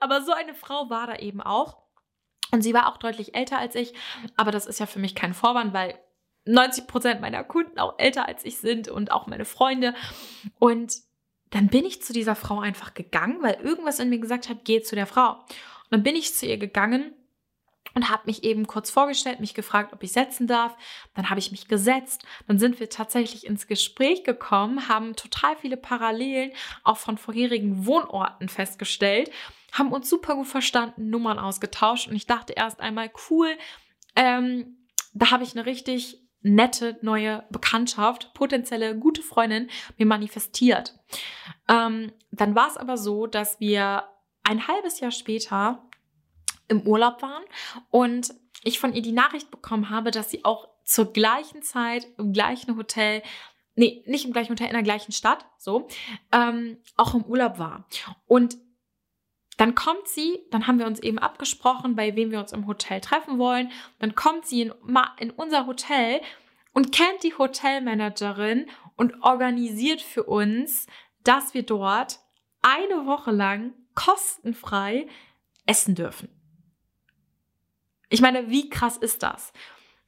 Aber 0.00 0.22
so 0.22 0.32
eine 0.32 0.54
Frau 0.54 0.88
war 0.88 1.08
da 1.08 1.16
eben 1.16 1.40
auch. 1.40 1.82
Und 2.52 2.62
sie 2.62 2.74
war 2.74 2.88
auch 2.88 2.98
deutlich 2.98 3.34
älter 3.34 3.58
als 3.58 3.74
ich, 3.74 3.94
aber 4.36 4.52
das 4.52 4.66
ist 4.66 4.78
ja 4.78 4.86
für 4.86 5.00
mich 5.00 5.16
kein 5.16 5.34
Vorwand, 5.34 5.74
weil 5.74 5.98
90 6.46 6.86
Prozent 6.86 7.20
meiner 7.20 7.44
Kunden 7.44 7.78
auch 7.78 7.94
älter 7.98 8.28
als 8.28 8.44
ich 8.44 8.58
sind 8.58 8.88
und 8.88 9.10
auch 9.10 9.26
meine 9.26 9.44
Freunde. 9.44 9.94
Und 10.58 10.94
dann 11.50 11.68
bin 11.68 11.84
ich 11.84 12.02
zu 12.02 12.12
dieser 12.12 12.34
Frau 12.34 12.60
einfach 12.60 12.94
gegangen, 12.94 13.38
weil 13.40 13.54
irgendwas 13.62 13.98
in 13.98 14.10
mir 14.10 14.18
gesagt 14.18 14.48
hat, 14.48 14.64
geh 14.64 14.82
zu 14.82 14.94
der 14.94 15.06
Frau. 15.06 15.32
Und 15.34 15.90
dann 15.90 16.02
bin 16.02 16.16
ich 16.16 16.34
zu 16.34 16.46
ihr 16.46 16.58
gegangen 16.58 17.12
und 17.94 18.10
habe 18.10 18.22
mich 18.26 18.42
eben 18.42 18.66
kurz 18.66 18.90
vorgestellt, 18.90 19.40
mich 19.40 19.54
gefragt, 19.54 19.92
ob 19.92 20.02
ich 20.02 20.12
setzen 20.12 20.46
darf. 20.46 20.76
Dann 21.14 21.30
habe 21.30 21.38
ich 21.38 21.52
mich 21.52 21.68
gesetzt. 21.68 22.24
Dann 22.48 22.58
sind 22.58 22.80
wir 22.80 22.90
tatsächlich 22.90 23.46
ins 23.46 23.66
Gespräch 23.66 24.24
gekommen, 24.24 24.88
haben 24.88 25.14
total 25.14 25.56
viele 25.56 25.76
Parallelen 25.76 26.50
auch 26.82 26.96
von 26.96 27.18
vorherigen 27.18 27.86
Wohnorten 27.86 28.48
festgestellt, 28.48 29.30
haben 29.72 29.92
uns 29.92 30.10
super 30.10 30.34
gut 30.34 30.48
verstanden, 30.48 31.10
Nummern 31.10 31.38
ausgetauscht 31.38 32.08
und 32.08 32.16
ich 32.16 32.26
dachte 32.26 32.52
erst 32.54 32.80
einmal, 32.80 33.10
cool, 33.30 33.56
ähm, 34.16 34.76
da 35.12 35.30
habe 35.30 35.44
ich 35.44 35.52
eine 35.52 35.66
richtig 35.66 36.23
nette 36.44 36.98
neue 37.02 37.42
Bekanntschaft, 37.50 38.32
potenzielle 38.34 38.96
gute 38.96 39.22
Freundin 39.22 39.68
mir 39.96 40.06
manifestiert. 40.06 40.96
Ähm, 41.68 42.12
dann 42.30 42.54
war 42.54 42.68
es 42.68 42.76
aber 42.76 42.96
so, 42.96 43.26
dass 43.26 43.58
wir 43.58 44.04
ein 44.44 44.68
halbes 44.68 45.00
Jahr 45.00 45.10
später 45.10 45.82
im 46.68 46.82
Urlaub 46.82 47.22
waren 47.22 47.42
und 47.90 48.34
ich 48.62 48.78
von 48.78 48.94
ihr 48.94 49.02
die 49.02 49.12
Nachricht 49.12 49.50
bekommen 49.50 49.90
habe, 49.90 50.10
dass 50.10 50.30
sie 50.30 50.44
auch 50.44 50.68
zur 50.84 51.12
gleichen 51.12 51.62
Zeit 51.62 52.06
im 52.18 52.32
gleichen 52.32 52.76
Hotel 52.76 53.22
nee, 53.76 54.02
nicht 54.06 54.24
im 54.24 54.32
gleichen 54.32 54.52
Hotel, 54.52 54.68
in 54.68 54.74
der 54.74 54.82
gleichen 54.82 55.12
Stadt, 55.12 55.46
so, 55.58 55.88
ähm, 56.32 56.78
auch 56.96 57.14
im 57.14 57.24
Urlaub 57.24 57.58
war. 57.58 57.86
Und 58.26 58.56
dann 59.56 59.74
kommt 59.74 60.08
sie, 60.08 60.40
dann 60.50 60.66
haben 60.66 60.78
wir 60.78 60.86
uns 60.86 61.00
eben 61.00 61.18
abgesprochen, 61.18 61.94
bei 61.94 62.16
wem 62.16 62.30
wir 62.30 62.40
uns 62.40 62.52
im 62.52 62.66
Hotel 62.66 63.00
treffen 63.00 63.38
wollen. 63.38 63.70
Dann 63.98 64.14
kommt 64.14 64.46
sie 64.46 64.62
in, 64.62 64.72
in 65.18 65.30
unser 65.30 65.66
Hotel 65.66 66.20
und 66.72 66.92
kennt 66.92 67.22
die 67.22 67.36
Hotelmanagerin 67.36 68.68
und 68.96 69.22
organisiert 69.22 70.02
für 70.02 70.24
uns, 70.24 70.86
dass 71.22 71.54
wir 71.54 71.62
dort 71.62 72.20
eine 72.62 73.06
Woche 73.06 73.30
lang 73.30 73.72
kostenfrei 73.94 75.06
essen 75.66 75.94
dürfen. 75.94 76.28
Ich 78.08 78.20
meine, 78.20 78.50
wie 78.50 78.68
krass 78.68 78.96
ist 78.96 79.22
das? 79.22 79.52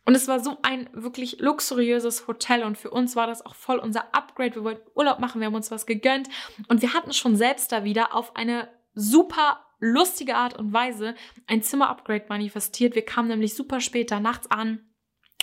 Und 0.05 0.15
es 0.15 0.29
war 0.29 0.39
so 0.39 0.57
ein 0.63 0.89
wirklich 0.93 1.41
luxuriöses 1.41 2.29
Hotel 2.29 2.63
und 2.63 2.79
für 2.79 2.91
uns 2.91 3.17
war 3.17 3.27
das 3.27 3.45
auch 3.45 3.57
voll 3.57 3.79
unser 3.79 4.15
Upgrade. 4.15 4.55
Wir 4.55 4.65
wollten 4.65 4.91
Urlaub 4.95 5.19
machen, 5.19 5.41
wir 5.41 5.47
haben 5.47 5.57
uns 5.57 5.73
was 5.73 5.85
gegönnt 5.85 6.29
und 6.69 6.81
wir 6.83 6.95
hatten 6.95 7.13
schon 7.13 7.37
selbst 7.37 7.73
da 7.73 7.83
wieder 7.83 8.15
auf 8.15 8.37
eine 8.37 8.69
super 8.97 9.61
lustige 9.79 10.35
Art 10.35 10.59
und 10.59 10.73
Weise 10.73 11.15
ein 11.47 11.63
Zimmer-Upgrade 11.63 12.25
manifestiert. 12.29 12.97
Wir 12.97 13.05
kamen 13.05 13.29
nämlich 13.29 13.55
super 13.55 13.81
spät 13.81 14.11
da 14.11 14.19
nachts 14.19 14.51
an. 14.51 14.81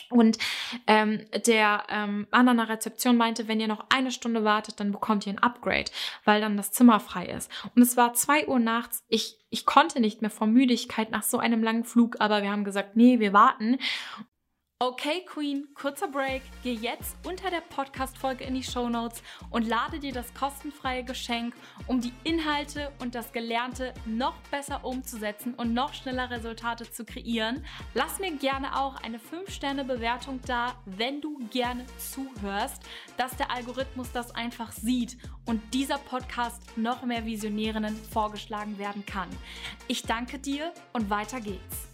Und 0.10 0.38
ähm, 0.86 1.26
der 1.48 1.84
ähm, 1.90 2.28
Mann 2.32 2.48
an 2.48 2.58
der 2.58 2.70
Rezeption 2.70 3.18
meinte, 3.18 3.48
wenn 3.48 3.60
ihr 3.60 3.68
noch 3.68 3.86
eine 3.90 4.12
Stunde 4.12 4.44
wartet, 4.44 4.80
dann 4.80 4.92
bekommt 4.92 5.26
ihr 5.26 5.34
ein 5.34 5.40
Upgrade, 5.40 5.90
weil 6.24 6.40
dann 6.40 6.58
das 6.58 6.72
Zimmer 6.72 7.00
frei 7.00 7.26
ist. 7.28 7.50
Und 7.76 7.82
es 7.82 7.98
war 7.98 8.14
zwei 8.14 8.48
Uhr 8.48 8.60
nachts. 8.60 9.04
Ich, 9.08 9.40
ich 9.50 9.66
konnte 9.66 10.00
nicht 10.00 10.22
mehr 10.22 10.30
vor 10.30 10.46
Müdigkeit 10.46 11.10
nach 11.10 11.24
so 11.24 11.40
einem 11.40 11.64
langen 11.64 11.84
Flug, 11.84 12.18
aber 12.20 12.44
wir 12.44 12.52
haben 12.52 12.64
gesagt, 12.64 12.96
nee, 12.96 13.20
wir 13.20 13.34
warten. 13.34 13.80
Okay, 14.86 15.24
Queen, 15.26 15.70
kurzer 15.76 16.10
Break. 16.10 16.42
Geh 16.62 16.74
jetzt 16.74 17.16
unter 17.26 17.50
der 17.50 17.62
Podcast-Folge 17.62 18.44
in 18.44 18.54
die 18.54 18.64
Show 18.64 18.90
Notes 18.90 19.24
und 19.50 19.66
lade 19.66 19.98
dir 19.98 20.12
das 20.12 20.34
kostenfreie 20.34 21.06
Geschenk, 21.06 21.56
um 21.88 22.02
die 22.02 22.12
Inhalte 22.26 22.92
und 23.00 23.16
das 23.16 23.32
Gelernte 23.32 23.94
noch 24.06 24.36
besser 24.52 24.84
umzusetzen 24.84 25.54
und 25.54 25.74
noch 25.74 25.94
schneller 25.94 26.30
Resultate 26.30 26.92
zu 26.92 27.06
kreieren. 27.06 27.64
Lass 27.94 28.20
mir 28.20 28.36
gerne 28.36 28.78
auch 28.78 28.96
eine 29.02 29.20
5-Sterne-Bewertung 29.20 30.42
da, 30.46 30.76
wenn 30.86 31.22
du 31.22 31.40
gerne 31.50 31.86
zuhörst, 31.98 32.84
dass 33.16 33.38
der 33.38 33.52
Algorithmus 33.52 34.12
das 34.12 34.32
einfach 34.32 34.74
sieht 34.74 35.18
und 35.46 35.62
dieser 35.74 35.98
Podcast 35.98 36.62
noch 36.76 37.04
mehr 37.04 37.26
Visionärinnen 37.26 37.96
vorgeschlagen 37.96 38.78
werden 38.78 39.06
kann. 39.06 39.30
Ich 39.88 40.04
danke 40.04 40.40
dir 40.40 40.74
und 40.92 41.10
weiter 41.10 41.40
geht's 41.40 41.93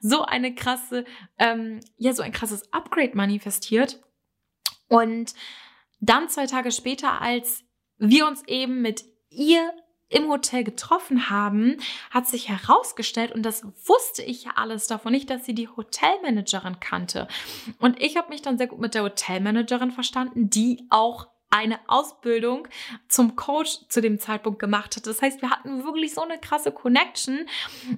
so 0.00 0.22
eine 0.22 0.54
krasse, 0.54 1.04
ähm, 1.38 1.80
ja, 1.96 2.12
so 2.12 2.22
ein 2.22 2.32
krasses 2.32 2.72
Upgrade 2.72 3.12
manifestiert. 3.14 4.00
Und 4.88 5.34
dann 6.00 6.28
zwei 6.28 6.46
Tage 6.46 6.72
später, 6.72 7.20
als 7.20 7.64
wir 7.98 8.26
uns 8.26 8.42
eben 8.46 8.82
mit 8.82 9.04
ihr 9.30 9.72
im 10.08 10.28
Hotel 10.28 10.62
getroffen 10.62 11.30
haben, 11.30 11.78
hat 12.10 12.28
sich 12.28 12.48
herausgestellt, 12.48 13.32
und 13.32 13.42
das 13.42 13.64
wusste 13.86 14.22
ich 14.22 14.44
ja 14.44 14.52
alles 14.54 14.86
davon 14.86 15.12
nicht, 15.12 15.30
dass 15.30 15.44
sie 15.44 15.54
die 15.54 15.68
Hotelmanagerin 15.68 16.78
kannte. 16.78 17.26
Und 17.80 18.00
ich 18.00 18.16
habe 18.16 18.28
mich 18.28 18.42
dann 18.42 18.58
sehr 18.58 18.68
gut 18.68 18.78
mit 18.78 18.94
der 18.94 19.02
Hotelmanagerin 19.02 19.90
verstanden, 19.90 20.48
die 20.48 20.86
auch 20.90 21.28
eine 21.56 21.78
Ausbildung 21.86 22.68
zum 23.08 23.34
Coach 23.34 23.78
zu 23.88 24.02
dem 24.02 24.18
Zeitpunkt 24.18 24.58
gemacht 24.58 24.94
hat. 24.94 25.06
Das 25.06 25.22
heißt, 25.22 25.40
wir 25.40 25.50
hatten 25.50 25.84
wirklich 25.84 26.12
so 26.12 26.20
eine 26.20 26.38
krasse 26.38 26.70
Connection 26.70 27.48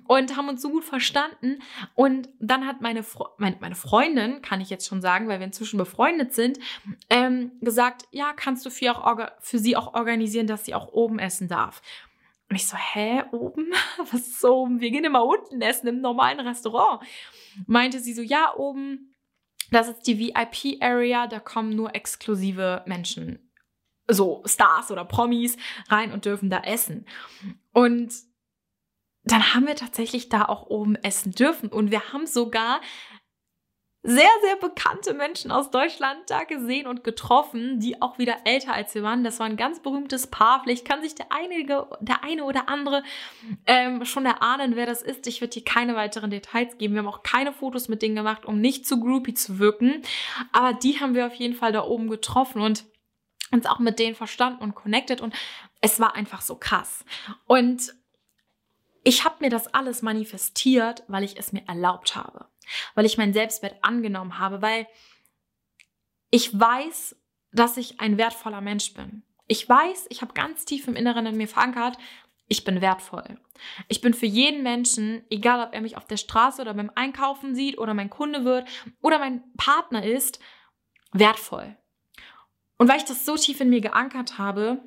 und 0.07 0.37
haben 0.37 0.49
uns 0.49 0.62
so 0.62 0.71
gut 0.71 0.85
verstanden. 0.85 1.61
Und 1.97 2.29
dann 2.38 2.66
hat 2.66 2.81
meine, 2.81 3.03
Fre 3.03 3.31
meine, 3.38 3.75
Freundin, 3.75 4.42
kann 4.42 4.61
ich 4.61 4.71
jetzt 4.71 4.87
schon 4.87 5.03
sagen, 5.03 5.27
weil 5.27 5.40
wir 5.40 5.47
inzwischen 5.47 5.77
befreundet 5.77 6.35
sind, 6.35 6.59
ähm, 7.11 7.53
gesagt, 7.61 8.05
ja, 8.12 8.33
kannst 8.33 8.64
du 8.64 8.71
für, 8.71 8.97
auch, 8.97 9.18
für 9.40 9.59
sie 9.59 9.77
auch 9.77 9.94
organisieren, 9.94 10.47
dass 10.47 10.64
sie 10.64 10.75
auch 10.75 10.92
oben 10.92 11.18
essen 11.18 11.49
darf. 11.49 11.83
Und 12.49 12.57
ich 12.57 12.66
so, 12.66 12.77
hä, 12.77 13.25
oben? 13.33 13.73
Was 14.12 14.29
ist 14.29 14.44
oben? 14.44 14.81
Wir 14.81 14.90
gehen 14.90 15.05
immer 15.05 15.25
unten 15.25 15.61
essen 15.61 15.88
im 15.88 16.01
normalen 16.01 16.40
Restaurant. 16.40 17.03
Meinte 17.66 17.99
sie 17.99 18.14
so, 18.14 18.23
ja, 18.23 18.55
oben 18.55 19.16
das 19.71 19.88
ist 19.88 20.07
die 20.07 20.18
VIP-Area, 20.18 21.27
da 21.27 21.40
kommen 21.40 21.71
nur 21.71 21.94
exklusive 21.94 22.83
Menschen, 22.87 23.47
so 24.09 24.42
Stars 24.47 24.90
oder 24.90 25.05
Promis 25.05 25.57
rein 25.88 26.12
und 26.12 26.25
dürfen 26.25 26.51
da 26.51 26.61
essen. 26.61 27.07
Und 27.73 28.12
dann 29.25 29.55
haben 29.55 29.66
wir 29.66 29.77
tatsächlich 29.77 30.29
da 30.29 30.44
auch 30.44 30.66
oben 30.66 30.97
essen 30.97 31.33
dürfen. 31.33 31.68
Und 31.68 31.90
wir 31.90 32.12
haben 32.12 32.27
sogar 32.27 32.81
sehr, 34.05 34.31
sehr 34.42 34.57
bekannte 34.57 35.12
Menschen 35.12 35.51
aus 35.51 35.71
Deutschland 35.71 36.18
da 36.29 36.44
gesehen 36.44 36.87
und 36.87 37.03
getroffen, 37.05 37.81
die 37.81 38.01
auch 38.01 38.16
wieder 38.16 38.37
älter 38.44 38.73
als 38.73 38.94
wir 38.94 39.03
waren. 39.03 39.25
Das 39.25 39.40
war 39.40 39.47
ein 39.47 39.57
ganz 39.57 39.81
berühmtes 39.81 40.29
Paar. 40.29 40.62
Vielleicht 40.62 40.87
kann 40.87 41.03
sich 41.03 41.14
der, 41.14 41.27
einige, 41.31 41.87
der 42.01 42.23
eine 42.23 42.44
oder 42.44 42.68
andere 42.68 43.03
ähm, 43.66 44.05
schon 44.05 44.25
erahnen, 44.25 44.77
wer 44.77 44.87
das 44.87 45.03
ist. 45.03 45.27
Ich 45.27 45.40
würde 45.40 45.55
hier 45.55 45.64
keine 45.64 45.97
weiteren 45.97 46.31
Details 46.31 46.79
geben. 46.79 46.94
Wir 46.94 47.01
haben 47.01 47.09
auch 47.09 47.25
keine 47.25 47.53
Fotos 47.53 47.88
mit 47.88 48.01
denen 48.01 48.14
gemacht, 48.14 48.47
um 48.47 48.61
nicht 48.61 48.87
zu 48.87 49.01
groupie 49.01 49.35
zu 49.35 49.59
wirken. 49.59 50.01
Aber 50.53 50.73
die 50.73 51.01
haben 51.01 51.14
wir 51.14 51.27
auf 51.27 51.35
jeden 51.35 51.55
Fall 51.55 51.73
da 51.73 51.85
oben 51.85 52.09
getroffen 52.09 52.62
und 52.62 52.85
uns 53.50 53.66
auch 53.66 53.78
mit 53.78 53.98
denen 53.98 54.14
verstanden 54.14 54.62
und 54.62 54.74
connected. 54.74 55.20
Und 55.20 55.34
es 55.80 56.00
war 56.00 56.14
einfach 56.14 56.40
so 56.40 56.56
krass. 56.56 57.04
Und 57.46 57.94
ich 59.04 59.24
habe 59.24 59.37
mir 59.40 59.50
das 59.50 59.72
alles 59.72 60.02
manifestiert, 60.02 61.04
weil 61.08 61.24
ich 61.24 61.38
es 61.38 61.52
mir 61.52 61.66
erlaubt 61.66 62.16
habe, 62.16 62.46
weil 62.94 63.06
ich 63.06 63.16
meinen 63.16 63.32
Selbstwert 63.32 63.76
angenommen 63.82 64.38
habe, 64.38 64.61
weil 64.61 64.87
ich 66.30 66.58
weiß, 66.58 67.16
dass 67.52 67.76
ich 67.76 68.00
ein 68.00 68.18
wertvoller 68.18 68.61
Mensch 68.61 68.92
bin. 68.94 69.22
Ich 69.46 69.66
weiß, 69.66 70.06
ich 70.11 70.20
habe 70.20 70.34
ganz 70.34 70.66
tief 70.66 70.87
im 70.88 70.96
Inneren 70.96 71.24
in 71.24 71.37
mir 71.37 71.48
verankert, 71.48 71.96
ich 72.48 72.64
bin 72.64 72.80
wertvoll. 72.80 73.38
Ich 73.88 74.00
bin 74.00 74.14
für 74.14 74.26
jeden 74.26 74.62
Menschen, 74.62 75.22
egal 75.30 75.66
ob 75.66 75.74
er 75.74 75.80
mich 75.80 75.96
auf 75.96 76.06
der 76.06 76.16
Straße 76.16 76.62
oder 76.62 76.74
beim 76.74 76.90
Einkaufen 76.94 77.54
sieht 77.54 77.78
oder 77.78 77.94
mein 77.94 78.11
Kunde 78.11 78.44
wird 78.44 78.68
oder 79.00 79.18
mein 79.18 79.42
Partner 79.56 80.04
ist, 80.04 80.38
wertvoll. 81.12 81.76
Und 82.79 82.88
weil 82.88 82.97
ich 82.97 83.05
das 83.05 83.27
so 83.27 83.37
tief 83.37 83.61
in 83.61 83.71
mir 83.71 83.81
geankert 83.81 84.38
habe, 84.38 84.81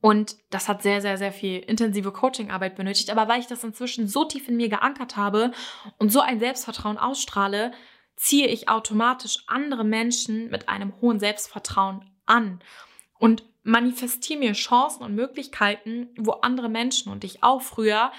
und 0.00 0.36
das 0.50 0.68
hat 0.68 0.82
sehr, 0.82 1.00
sehr, 1.00 1.16
sehr 1.16 1.32
viel 1.32 1.60
intensive 1.60 2.12
Coachingarbeit 2.12 2.76
benötigt. 2.76 3.08
Aber 3.08 3.26
weil 3.26 3.40
ich 3.40 3.46
das 3.46 3.64
inzwischen 3.64 4.06
so 4.06 4.26
tief 4.26 4.48
in 4.48 4.56
mir 4.56 4.68
geankert 4.68 5.16
habe 5.16 5.52
und 5.96 6.12
so 6.12 6.20
ein 6.20 6.40
Selbstvertrauen 6.40 6.98
ausstrahle, 6.98 7.72
ziehe 8.14 8.46
ich 8.48 8.68
automatisch 8.68 9.44
andere 9.46 9.82
Menschen 9.82 10.50
mit 10.50 10.68
einem 10.68 10.92
hohen 11.00 11.20
Selbstvertrauen 11.20 12.04
an 12.26 12.60
und 13.18 13.44
manifestiere 13.62 14.38
mir 14.38 14.52
Chancen 14.52 15.04
und 15.04 15.14
Möglichkeiten, 15.14 16.10
wo 16.18 16.32
andere 16.32 16.68
Menschen 16.68 17.10
und 17.10 17.24
ich 17.24 17.42
auch 17.42 17.62
früher 17.62 18.12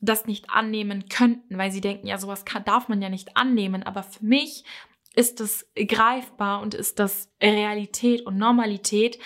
das 0.00 0.26
nicht 0.26 0.50
annehmen 0.50 1.08
könnten, 1.08 1.56
weil 1.56 1.70
sie 1.70 1.80
denken, 1.80 2.08
ja, 2.08 2.18
sowas 2.18 2.44
kann, 2.44 2.64
darf 2.64 2.88
man 2.88 3.00
ja 3.00 3.08
nicht 3.08 3.36
annehmen. 3.36 3.84
Aber 3.84 4.02
für 4.02 4.24
mich 4.24 4.64
ist 5.18 5.40
das 5.40 5.66
greifbar 5.74 6.60
und 6.62 6.74
ist 6.74 7.00
das 7.00 7.28
Realität 7.42 8.24
und 8.24 8.38
Normalität, 8.38 9.18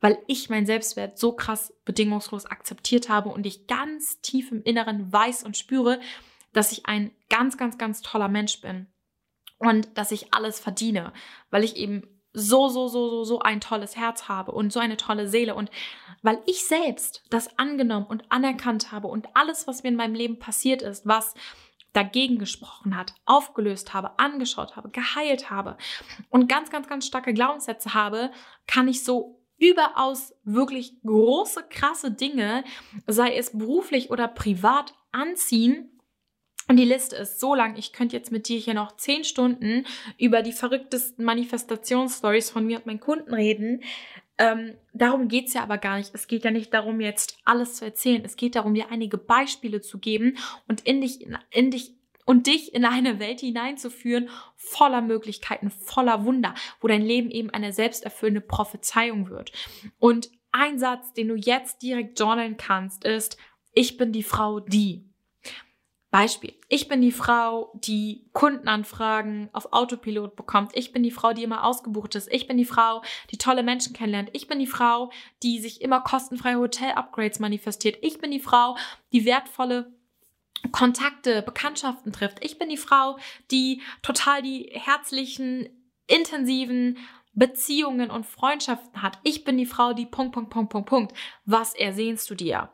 weil 0.00 0.16
ich 0.28 0.48
meinen 0.48 0.64
Selbstwert 0.64 1.18
so 1.18 1.32
krass 1.32 1.74
bedingungslos 1.84 2.46
akzeptiert 2.46 3.08
habe 3.08 3.30
und 3.30 3.44
ich 3.44 3.66
ganz 3.66 4.20
tief 4.20 4.52
im 4.52 4.62
Inneren 4.62 5.12
weiß 5.12 5.42
und 5.42 5.56
spüre, 5.56 5.98
dass 6.52 6.70
ich 6.70 6.86
ein 6.86 7.10
ganz, 7.30 7.56
ganz, 7.56 7.78
ganz 7.78 8.00
toller 8.00 8.28
Mensch 8.28 8.60
bin 8.60 8.86
und 9.58 9.98
dass 9.98 10.12
ich 10.12 10.32
alles 10.32 10.60
verdiene, 10.60 11.12
weil 11.50 11.64
ich 11.64 11.76
eben 11.78 12.04
so, 12.32 12.68
so, 12.68 12.86
so, 12.86 13.10
so, 13.10 13.24
so 13.24 13.40
ein 13.40 13.60
tolles 13.60 13.96
Herz 13.96 14.28
habe 14.28 14.52
und 14.52 14.72
so 14.72 14.78
eine 14.78 14.96
tolle 14.96 15.26
Seele 15.26 15.56
und 15.56 15.68
weil 16.22 16.40
ich 16.46 16.64
selbst 16.64 17.24
das 17.30 17.58
angenommen 17.58 18.06
und 18.06 18.30
anerkannt 18.30 18.92
habe 18.92 19.08
und 19.08 19.26
alles, 19.34 19.66
was 19.66 19.82
mir 19.82 19.88
in 19.88 19.96
meinem 19.96 20.14
Leben 20.14 20.38
passiert 20.38 20.80
ist, 20.82 21.08
was 21.08 21.34
dagegen 21.94 22.38
gesprochen 22.38 22.96
hat, 22.96 23.14
aufgelöst 23.24 23.94
habe, 23.94 24.18
angeschaut 24.18 24.76
habe, 24.76 24.90
geheilt 24.90 25.48
habe 25.48 25.78
und 26.28 26.48
ganz, 26.48 26.70
ganz, 26.70 26.88
ganz 26.88 27.06
starke 27.06 27.32
Glaubenssätze 27.32 27.94
habe, 27.94 28.30
kann 28.66 28.88
ich 28.88 29.02
so 29.02 29.40
überaus 29.56 30.34
wirklich 30.44 31.00
große, 31.02 31.64
krasse 31.70 32.10
Dinge, 32.10 32.64
sei 33.06 33.36
es 33.36 33.56
beruflich 33.56 34.10
oder 34.10 34.28
privat, 34.28 34.94
anziehen. 35.12 35.90
Und 36.66 36.76
die 36.76 36.84
Liste 36.84 37.16
ist 37.16 37.40
so 37.40 37.54
lang, 37.54 37.76
ich 37.76 37.92
könnte 37.92 38.16
jetzt 38.16 38.32
mit 38.32 38.48
dir 38.48 38.58
hier 38.58 38.74
noch 38.74 38.96
zehn 38.96 39.22
Stunden 39.22 39.86
über 40.18 40.42
die 40.42 40.52
verrücktesten 40.52 41.24
Manifestationsstories 41.24 42.50
von 42.50 42.66
mir 42.66 42.78
und 42.78 42.86
meinen 42.86 43.00
Kunden 43.00 43.32
reden. 43.32 43.82
Ähm, 44.36 44.74
darum 44.92 45.28
geht's 45.28 45.54
ja 45.54 45.62
aber 45.62 45.78
gar 45.78 45.98
nicht. 45.98 46.10
Es 46.12 46.26
geht 46.26 46.44
ja 46.44 46.50
nicht 46.50 46.74
darum, 46.74 47.00
jetzt 47.00 47.38
alles 47.44 47.76
zu 47.76 47.84
erzählen. 47.84 48.22
Es 48.24 48.36
geht 48.36 48.56
darum, 48.56 48.74
dir 48.74 48.90
einige 48.90 49.16
Beispiele 49.16 49.80
zu 49.80 49.98
geben 49.98 50.36
und 50.66 50.80
in 50.80 51.00
dich, 51.00 51.26
in 51.50 51.70
dich 51.70 51.94
und 52.24 52.46
dich 52.46 52.74
in 52.74 52.84
eine 52.84 53.18
Welt 53.20 53.40
hineinzuführen, 53.40 54.30
voller 54.56 55.02
Möglichkeiten, 55.02 55.70
voller 55.70 56.24
Wunder, 56.24 56.54
wo 56.80 56.88
dein 56.88 57.02
Leben 57.02 57.30
eben 57.30 57.50
eine 57.50 57.72
selbsterfüllende 57.72 58.40
Prophezeiung 58.40 59.28
wird. 59.28 59.52
Und 59.98 60.30
ein 60.52 60.78
Satz, 60.78 61.12
den 61.12 61.28
du 61.28 61.34
jetzt 61.34 61.82
direkt 61.82 62.18
journalen 62.18 62.56
kannst, 62.56 63.04
ist, 63.04 63.36
ich 63.72 63.96
bin 63.96 64.12
die 64.12 64.22
Frau, 64.22 64.60
die. 64.60 65.10
Beispiel. 66.14 66.54
Ich 66.68 66.86
bin 66.86 67.00
die 67.00 67.10
Frau, 67.10 67.72
die 67.74 68.30
Kundenanfragen 68.32 69.48
auf 69.52 69.72
Autopilot 69.72 70.36
bekommt. 70.36 70.70
Ich 70.76 70.92
bin 70.92 71.02
die 71.02 71.10
Frau, 71.10 71.32
die 71.32 71.42
immer 71.42 71.64
ausgebucht 71.64 72.14
ist. 72.14 72.32
Ich 72.32 72.46
bin 72.46 72.56
die 72.56 72.64
Frau, 72.64 73.02
die 73.32 73.36
tolle 73.36 73.64
Menschen 73.64 73.94
kennenlernt. 73.94 74.30
Ich 74.32 74.46
bin 74.46 74.60
die 74.60 74.68
Frau, 74.68 75.10
die 75.42 75.58
sich 75.58 75.82
immer 75.82 76.00
kostenfreie 76.02 76.56
Hotel-Upgrades 76.56 77.40
manifestiert. 77.40 77.98
Ich 78.00 78.20
bin 78.20 78.30
die 78.30 78.38
Frau, 78.38 78.76
die 79.12 79.24
wertvolle 79.24 79.92
Kontakte, 80.70 81.42
Bekanntschaften 81.42 82.12
trifft. 82.12 82.44
Ich 82.44 82.60
bin 82.60 82.68
die 82.68 82.76
Frau, 82.76 83.18
die 83.50 83.82
total 84.02 84.40
die 84.40 84.70
herzlichen, 84.72 85.68
intensiven 86.06 86.98
Beziehungen 87.32 88.12
und 88.12 88.24
Freundschaften 88.24 89.02
hat. 89.02 89.18
Ich 89.24 89.42
bin 89.42 89.58
die 89.58 89.66
Frau, 89.66 89.92
die 89.94 90.06
Punkt, 90.06 90.32
Punkt, 90.32 90.50
Punkt, 90.50 90.70
Punkt, 90.70 90.88
Punkt. 90.88 91.12
Was 91.44 91.74
ersehnst 91.74 92.30
du 92.30 92.36
dir? 92.36 92.70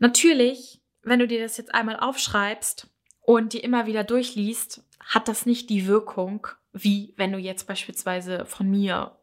Natürlich, 0.00 0.79
wenn 1.02 1.18
du 1.18 1.26
dir 1.26 1.40
das 1.40 1.56
jetzt 1.56 1.74
einmal 1.74 1.98
aufschreibst 1.98 2.88
und 3.20 3.52
dir 3.52 3.64
immer 3.64 3.86
wieder 3.86 4.04
durchliest, 4.04 4.84
hat 5.00 5.28
das 5.28 5.46
nicht 5.46 5.70
die 5.70 5.86
Wirkung, 5.86 6.46
wie 6.72 7.14
wenn 7.16 7.32
du 7.32 7.38
jetzt 7.38 7.66
beispielsweise 7.66 8.44
von 8.46 8.68
mir 8.70 9.16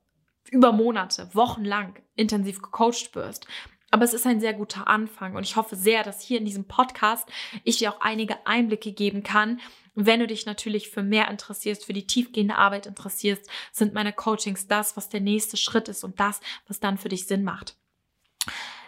über 0.49 0.71
Monate, 0.71 1.29
wochenlang 1.33 1.95
intensiv 2.15 2.61
gecoacht 2.61 3.15
wirst. 3.15 3.47
Aber 3.89 4.03
es 4.03 4.13
ist 4.13 4.25
ein 4.25 4.41
sehr 4.41 4.53
guter 4.53 4.87
Anfang 4.87 5.35
und 5.35 5.43
ich 5.43 5.55
hoffe 5.55 5.75
sehr, 5.75 6.03
dass 6.03 6.21
hier 6.21 6.39
in 6.39 6.45
diesem 6.45 6.65
Podcast 6.65 7.29
ich 7.63 7.77
dir 7.77 7.93
auch 7.93 8.01
einige 8.01 8.45
Einblicke 8.45 8.91
geben 8.91 9.23
kann. 9.23 9.61
Wenn 9.95 10.19
du 10.19 10.27
dich 10.27 10.45
natürlich 10.45 10.89
für 10.89 11.03
mehr 11.03 11.29
interessierst, 11.29 11.85
für 11.85 11.93
die 11.93 12.05
tiefgehende 12.05 12.55
Arbeit 12.55 12.85
interessierst, 12.85 13.49
sind 13.71 13.93
meine 13.93 14.13
Coachings 14.13 14.67
das, 14.67 14.97
was 14.97 15.09
der 15.09 15.21
nächste 15.21 15.57
Schritt 15.57 15.87
ist 15.87 16.03
und 16.03 16.19
das, 16.19 16.41
was 16.67 16.79
dann 16.79 16.97
für 16.97 17.09
dich 17.09 17.27
Sinn 17.27 17.43
macht. 17.43 17.77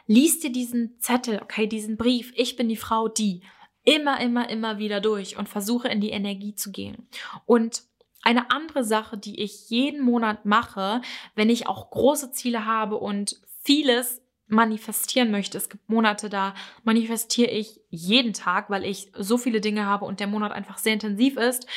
Lies 0.10 0.40
dir 0.40 0.52
diesen 0.52 1.00
Zettel, 1.00 1.40
okay, 1.40 1.68
diesen 1.68 1.96
Brief, 1.96 2.34
ich 2.36 2.56
bin 2.56 2.68
die 2.68 2.76
Frau, 2.76 3.08
die, 3.08 3.44
immer, 3.84 4.20
immer, 4.20 4.50
immer 4.50 4.80
wieder 4.80 5.02
durch 5.02 5.38
und 5.38 5.48
versuche 5.48 5.88
in 5.88 6.02
die 6.02 6.10
Energie 6.10 6.56
zu 6.56 6.72
gehen. 6.72 7.08
Und 7.46 7.84
eine 8.24 8.50
andere 8.50 8.84
Sache, 8.84 9.20
die 9.20 9.40
ich 9.40 9.70
jeden 9.70 10.02
Monat 10.02 10.46
mache, 10.46 11.04
wenn 11.36 11.52
ich 11.52 11.68
auch 11.68 11.92
große 11.92 12.32
Ziele 12.32 12.66
habe 12.66 12.96
und 12.96 13.40
vieles 13.62 14.24
manifestieren 14.48 15.30
möchte. 15.30 15.60
Es 15.60 15.70
gibt 15.70 15.88
Monate, 15.88 16.28
da 16.28 16.56
manifestiere 16.84 17.52
ich 17.52 17.80
jeden 17.92 18.34
Tag, 18.34 18.72
weil 18.72 18.86
ich 18.86 19.12
so 19.16 19.38
viele 19.38 19.62
Dinge 19.62 19.86
habe 19.86 20.06
und 20.06 20.20
der 20.20 20.26
Monat 20.26 20.52
einfach 20.54 20.80
sehr 20.80 20.94
intensiv 20.94 21.38
ist 21.38 21.68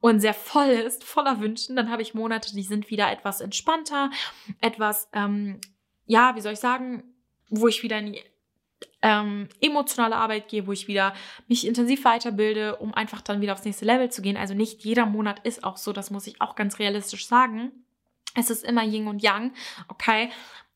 und 0.00 0.20
sehr 0.20 0.34
voll 0.34 0.68
ist, 0.68 1.02
voller 1.02 1.40
Wünschen. 1.40 1.74
Dann 1.74 1.90
habe 1.90 2.02
ich 2.02 2.14
Monate, 2.14 2.54
die 2.54 2.62
sind 2.62 2.90
wieder 2.90 3.10
etwas 3.10 3.40
entspannter, 3.40 4.10
etwas, 4.60 5.08
ähm, 5.12 5.60
ja, 6.06 6.36
wie 6.36 6.40
soll 6.42 6.52
ich 6.52 6.60
sagen, 6.60 7.11
wo 7.52 7.68
ich 7.68 7.82
wieder 7.82 7.98
in 7.98 8.14
die 8.14 8.20
ähm, 9.02 9.48
emotionale 9.60 10.16
Arbeit 10.16 10.48
gehe, 10.48 10.66
wo 10.66 10.72
ich 10.72 10.88
wieder 10.88 11.14
mich 11.46 11.66
intensiv 11.66 12.04
weiterbilde, 12.04 12.76
um 12.76 12.94
einfach 12.94 13.20
dann 13.20 13.40
wieder 13.40 13.52
aufs 13.52 13.64
nächste 13.64 13.84
Level 13.84 14.10
zu 14.10 14.22
gehen. 14.22 14.36
Also 14.36 14.54
nicht 14.54 14.84
jeder 14.84 15.06
Monat 15.06 15.40
ist 15.44 15.62
auch 15.64 15.76
so, 15.76 15.92
das 15.92 16.10
muss 16.10 16.26
ich 16.26 16.40
auch 16.40 16.56
ganz 16.56 16.78
realistisch 16.78 17.26
sagen. 17.26 17.72
Es 18.34 18.50
ist 18.50 18.64
immer 18.64 18.82
Yin 18.82 19.08
und 19.08 19.22
Yang, 19.22 19.52
okay. 19.88 20.30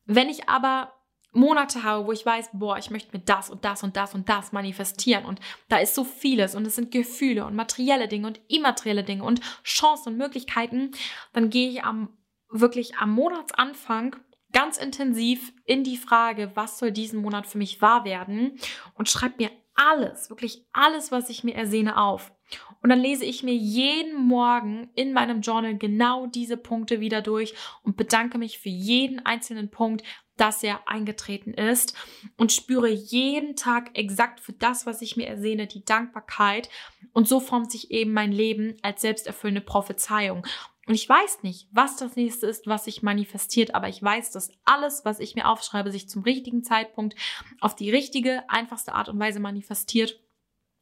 Wenn 0.05 0.29
ich 0.29 0.47
aber 0.47 0.93
Monate 1.33 1.83
habe, 1.83 2.05
wo 2.05 2.11
ich 2.11 2.25
weiß, 2.25 2.51
boah, 2.53 2.77
ich 2.77 2.89
möchte 2.89 3.15
mir 3.15 3.23
das 3.23 3.49
und 3.49 3.65
das 3.65 3.83
und 3.83 3.97
das 3.97 4.13
und 4.13 4.29
das 4.29 4.51
manifestieren 4.51 5.25
und 5.25 5.39
da 5.69 5.77
ist 5.77 5.95
so 5.95 6.03
vieles 6.03 6.55
und 6.55 6.65
es 6.65 6.75
sind 6.75 6.91
Gefühle 6.91 7.45
und 7.45 7.55
materielle 7.55 8.07
Dinge 8.07 8.27
und 8.27 8.39
immaterielle 8.47 9.03
Dinge 9.03 9.23
und 9.23 9.41
Chancen 9.63 10.13
und 10.13 10.17
Möglichkeiten, 10.17 10.91
dann 11.33 11.49
gehe 11.49 11.69
ich 11.69 11.83
am 11.83 12.09
wirklich 12.49 12.95
am 12.97 13.11
Monatsanfang 13.11 14.15
ganz 14.57 14.79
intensiv 14.79 15.53
in 15.65 15.83
die 15.83 15.97
Frage, 15.97 16.49
was 16.55 16.79
soll 16.79 16.91
diesen 16.91 17.21
Monat 17.21 17.45
für 17.45 17.59
mich 17.59 17.79
wahr 17.79 18.05
werden 18.05 18.57
und 18.95 19.07
schreibe 19.07 19.35
mir 19.37 19.51
alles, 19.75 20.31
wirklich 20.31 20.65
alles, 20.73 21.11
was 21.11 21.29
ich 21.29 21.43
mir 21.43 21.53
ersehne, 21.53 22.01
auf. 22.01 22.31
Und 22.81 22.89
dann 22.89 22.99
lese 22.99 23.23
ich 23.23 23.43
mir 23.43 23.53
jeden 23.53 24.15
Morgen 24.15 24.89
in 24.95 25.13
meinem 25.13 25.41
Journal 25.41 25.77
genau 25.77 26.25
diese 26.25 26.57
Punkte 26.57 26.99
wieder 26.99 27.21
durch 27.21 27.53
und 27.83 27.97
bedanke 27.97 28.39
mich 28.39 28.57
für 28.57 28.69
jeden 28.69 29.23
einzelnen 29.23 29.69
Punkt, 29.69 30.03
dass 30.37 30.63
er 30.63 30.87
eingetreten 30.87 31.53
ist 31.53 31.95
und 32.37 32.51
spüre 32.51 32.89
jeden 32.89 33.55
Tag 33.55 33.95
exakt 33.95 34.39
für 34.39 34.53
das, 34.53 34.87
was 34.87 35.03
ich 35.03 35.17
mir 35.17 35.27
ersehne, 35.27 35.67
die 35.67 35.85
Dankbarkeit. 35.85 36.67
Und 37.13 37.27
so 37.27 37.39
formt 37.39 37.71
sich 37.71 37.91
eben 37.91 38.11
mein 38.11 38.31
Leben 38.31 38.75
als 38.81 39.01
selbsterfüllende 39.01 39.61
Prophezeiung. 39.61 40.47
Und 40.87 40.93
ich 40.93 41.07
weiß 41.07 41.43
nicht, 41.43 41.67
was 41.71 41.97
das 41.97 42.15
nächste 42.15 42.47
ist, 42.47 42.65
was 42.65 42.85
sich 42.85 43.03
manifestiert, 43.03 43.75
aber 43.75 43.89
ich 43.89 44.01
weiß, 44.01 44.31
dass 44.31 44.51
alles, 44.63 45.03
was 45.03 45.19
ich 45.19 45.35
mir 45.35 45.47
aufschreibe, 45.47 45.91
sich 45.91 46.07
zum 46.07 46.23
richtigen 46.23 46.63
Zeitpunkt 46.63 47.15
auf 47.59 47.75
die 47.75 47.91
richtige, 47.91 48.49
einfachste 48.49 48.93
Art 48.93 49.09
und 49.09 49.19
Weise 49.19 49.41
manifestiert. 49.41 50.17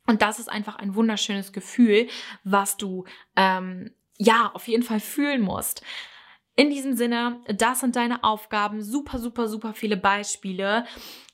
Und 0.05 0.21
das 0.21 0.37
ist 0.37 0.47
einfach 0.47 0.75
ein 0.75 0.93
wunderschönes 0.93 1.53
Gefühl, 1.53 2.07
was 2.43 2.77
du 2.77 3.05
ähm, 3.35 3.95
ja 4.17 4.51
auf 4.53 4.67
jeden 4.67 4.83
Fall 4.83 4.99
fühlen 4.99 5.41
musst. 5.41 5.81
In 6.55 6.69
diesem 6.69 6.95
Sinne, 6.95 7.41
das 7.47 7.79
sind 7.79 7.95
deine 7.95 8.23
Aufgaben. 8.23 8.83
Super, 8.83 9.17
super, 9.17 9.47
super 9.47 9.73
viele 9.73 9.97
Beispiele. 9.97 10.85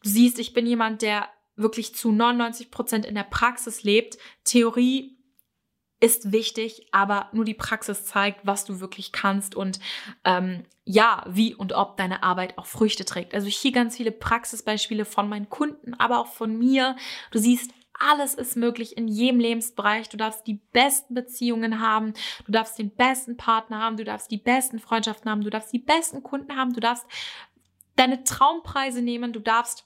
Du 0.01 0.09
siehst, 0.09 0.39
ich 0.39 0.53
bin 0.53 0.65
jemand, 0.65 1.01
der 1.01 1.27
wirklich 1.57 1.93
zu 1.93 2.13
99 2.13 2.71
Prozent 2.71 3.05
in 3.05 3.15
der 3.15 3.23
Praxis 3.23 3.83
lebt. 3.83 4.17
Theorie 4.45 5.17
ist 6.01 6.31
wichtig, 6.31 6.87
aber 6.91 7.29
nur 7.31 7.45
die 7.45 7.53
Praxis 7.53 8.05
zeigt, 8.05 8.45
was 8.45 8.65
du 8.65 8.79
wirklich 8.79 9.11
kannst 9.11 9.55
und 9.55 9.79
ähm, 10.25 10.63
ja, 10.83 11.23
wie 11.29 11.53
und 11.53 11.73
ob 11.73 11.95
deine 11.95 12.23
Arbeit 12.23 12.57
auch 12.57 12.65
Früchte 12.65 13.05
trägt. 13.05 13.33
Also 13.33 13.47
hier 13.47 13.71
ganz 13.71 13.95
viele 13.95 14.11
Praxisbeispiele 14.11 15.05
von 15.05 15.29
meinen 15.29 15.49
Kunden, 15.49 15.93
aber 15.93 16.19
auch 16.19 16.27
von 16.27 16.57
mir. 16.57 16.95
Du 17.29 17.37
siehst, 17.37 17.71
alles 17.93 18.33
ist 18.33 18.57
möglich 18.57 18.97
in 18.97 19.07
jedem 19.07 19.39
Lebensbereich. 19.39 20.09
Du 20.09 20.17
darfst 20.17 20.47
die 20.47 20.59
besten 20.73 21.13
Beziehungen 21.13 21.79
haben, 21.79 22.13
du 22.45 22.51
darfst 22.51 22.79
den 22.79 22.89
besten 22.89 23.37
Partner 23.37 23.79
haben, 23.79 23.95
du 23.95 24.03
darfst 24.03 24.31
die 24.31 24.37
besten 24.37 24.79
Freundschaften 24.79 25.29
haben, 25.29 25.41
du 25.41 25.51
darfst 25.51 25.71
die 25.71 25.79
besten 25.79 26.23
Kunden 26.23 26.57
haben, 26.57 26.73
du 26.73 26.79
darfst 26.79 27.05
deine 27.95 28.23
Traumpreise 28.23 29.03
nehmen, 29.03 29.33
du 29.33 29.39
darfst 29.39 29.85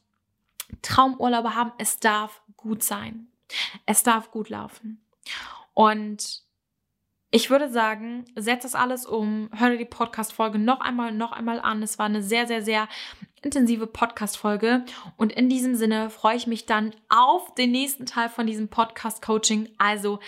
Traumurlaube 0.81 1.55
haben. 1.55 1.73
Es 1.77 1.99
darf 1.99 2.41
gut 2.55 2.83
sein. 2.83 3.27
Es 3.85 4.03
darf 4.03 4.31
gut 4.31 4.49
laufen. 4.49 5.01
Und 5.75 6.41
ich 7.29 7.49
würde 7.49 7.69
sagen, 7.69 8.25
setz 8.35 8.63
das 8.63 8.75
alles 8.75 9.05
um, 9.05 9.49
hör 9.53 9.69
dir 9.69 9.77
die 9.77 9.85
Podcast-Folge 9.85 10.57
noch 10.57 10.79
einmal, 10.79 11.11
noch 11.11 11.33
einmal 11.33 11.59
an. 11.59 11.83
Es 11.83 11.99
war 11.99 12.05
eine 12.05 12.23
sehr, 12.23 12.47
sehr, 12.47 12.61
sehr 12.61 12.87
intensive 13.41 13.85
Podcast-Folge. 13.85 14.85
Und 15.17 15.33
in 15.33 15.49
diesem 15.49 15.75
Sinne 15.75 16.09
freue 16.09 16.37
ich 16.37 16.47
mich 16.47 16.65
dann 16.65 16.95
auf 17.09 17.53
den 17.55 17.71
nächsten 17.71 18.05
Teil 18.05 18.29
von 18.29 18.47
diesem 18.47 18.69
Podcast-Coaching. 18.69 19.69
Also 19.77 20.19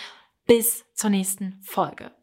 bis 0.45 0.85
zur 0.93 1.09
nächsten 1.09 1.59
Folge. 1.63 2.16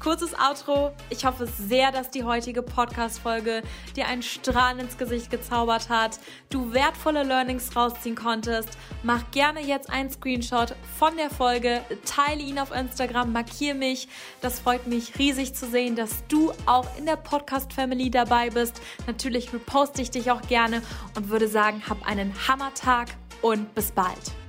Kurzes 0.00 0.34
Outro. 0.38 0.92
Ich 1.10 1.24
hoffe 1.24 1.46
sehr, 1.46 1.92
dass 1.92 2.10
die 2.10 2.24
heutige 2.24 2.62
Podcast-Folge 2.62 3.62
dir 3.96 4.06
einen 4.06 4.22
Strahl 4.22 4.78
ins 4.78 4.98
Gesicht 4.98 5.30
gezaubert 5.30 5.88
hat, 5.88 6.18
du 6.50 6.72
wertvolle 6.72 7.22
Learnings 7.22 7.74
rausziehen 7.74 8.14
konntest. 8.14 8.70
Mach 9.02 9.30
gerne 9.30 9.60
jetzt 9.60 9.90
einen 9.90 10.10
Screenshot 10.10 10.74
von 10.98 11.16
der 11.16 11.30
Folge, 11.30 11.82
teile 12.04 12.42
ihn 12.42 12.58
auf 12.58 12.74
Instagram, 12.74 13.32
markiere 13.32 13.74
mich. 13.74 14.08
Das 14.40 14.60
freut 14.60 14.86
mich 14.86 15.18
riesig 15.18 15.54
zu 15.54 15.66
sehen, 15.66 15.96
dass 15.96 16.26
du 16.28 16.52
auch 16.66 16.86
in 16.98 17.06
der 17.06 17.16
Podcast-Family 17.16 18.10
dabei 18.10 18.50
bist. 18.50 18.80
Natürlich 19.06 19.52
reposte 19.52 20.02
ich 20.02 20.10
dich 20.10 20.30
auch 20.30 20.42
gerne 20.42 20.82
und 21.16 21.28
würde 21.28 21.48
sagen, 21.48 21.82
hab 21.88 22.06
einen 22.06 22.32
Hammertag 22.48 23.08
und 23.42 23.74
bis 23.74 23.92
bald. 23.92 24.45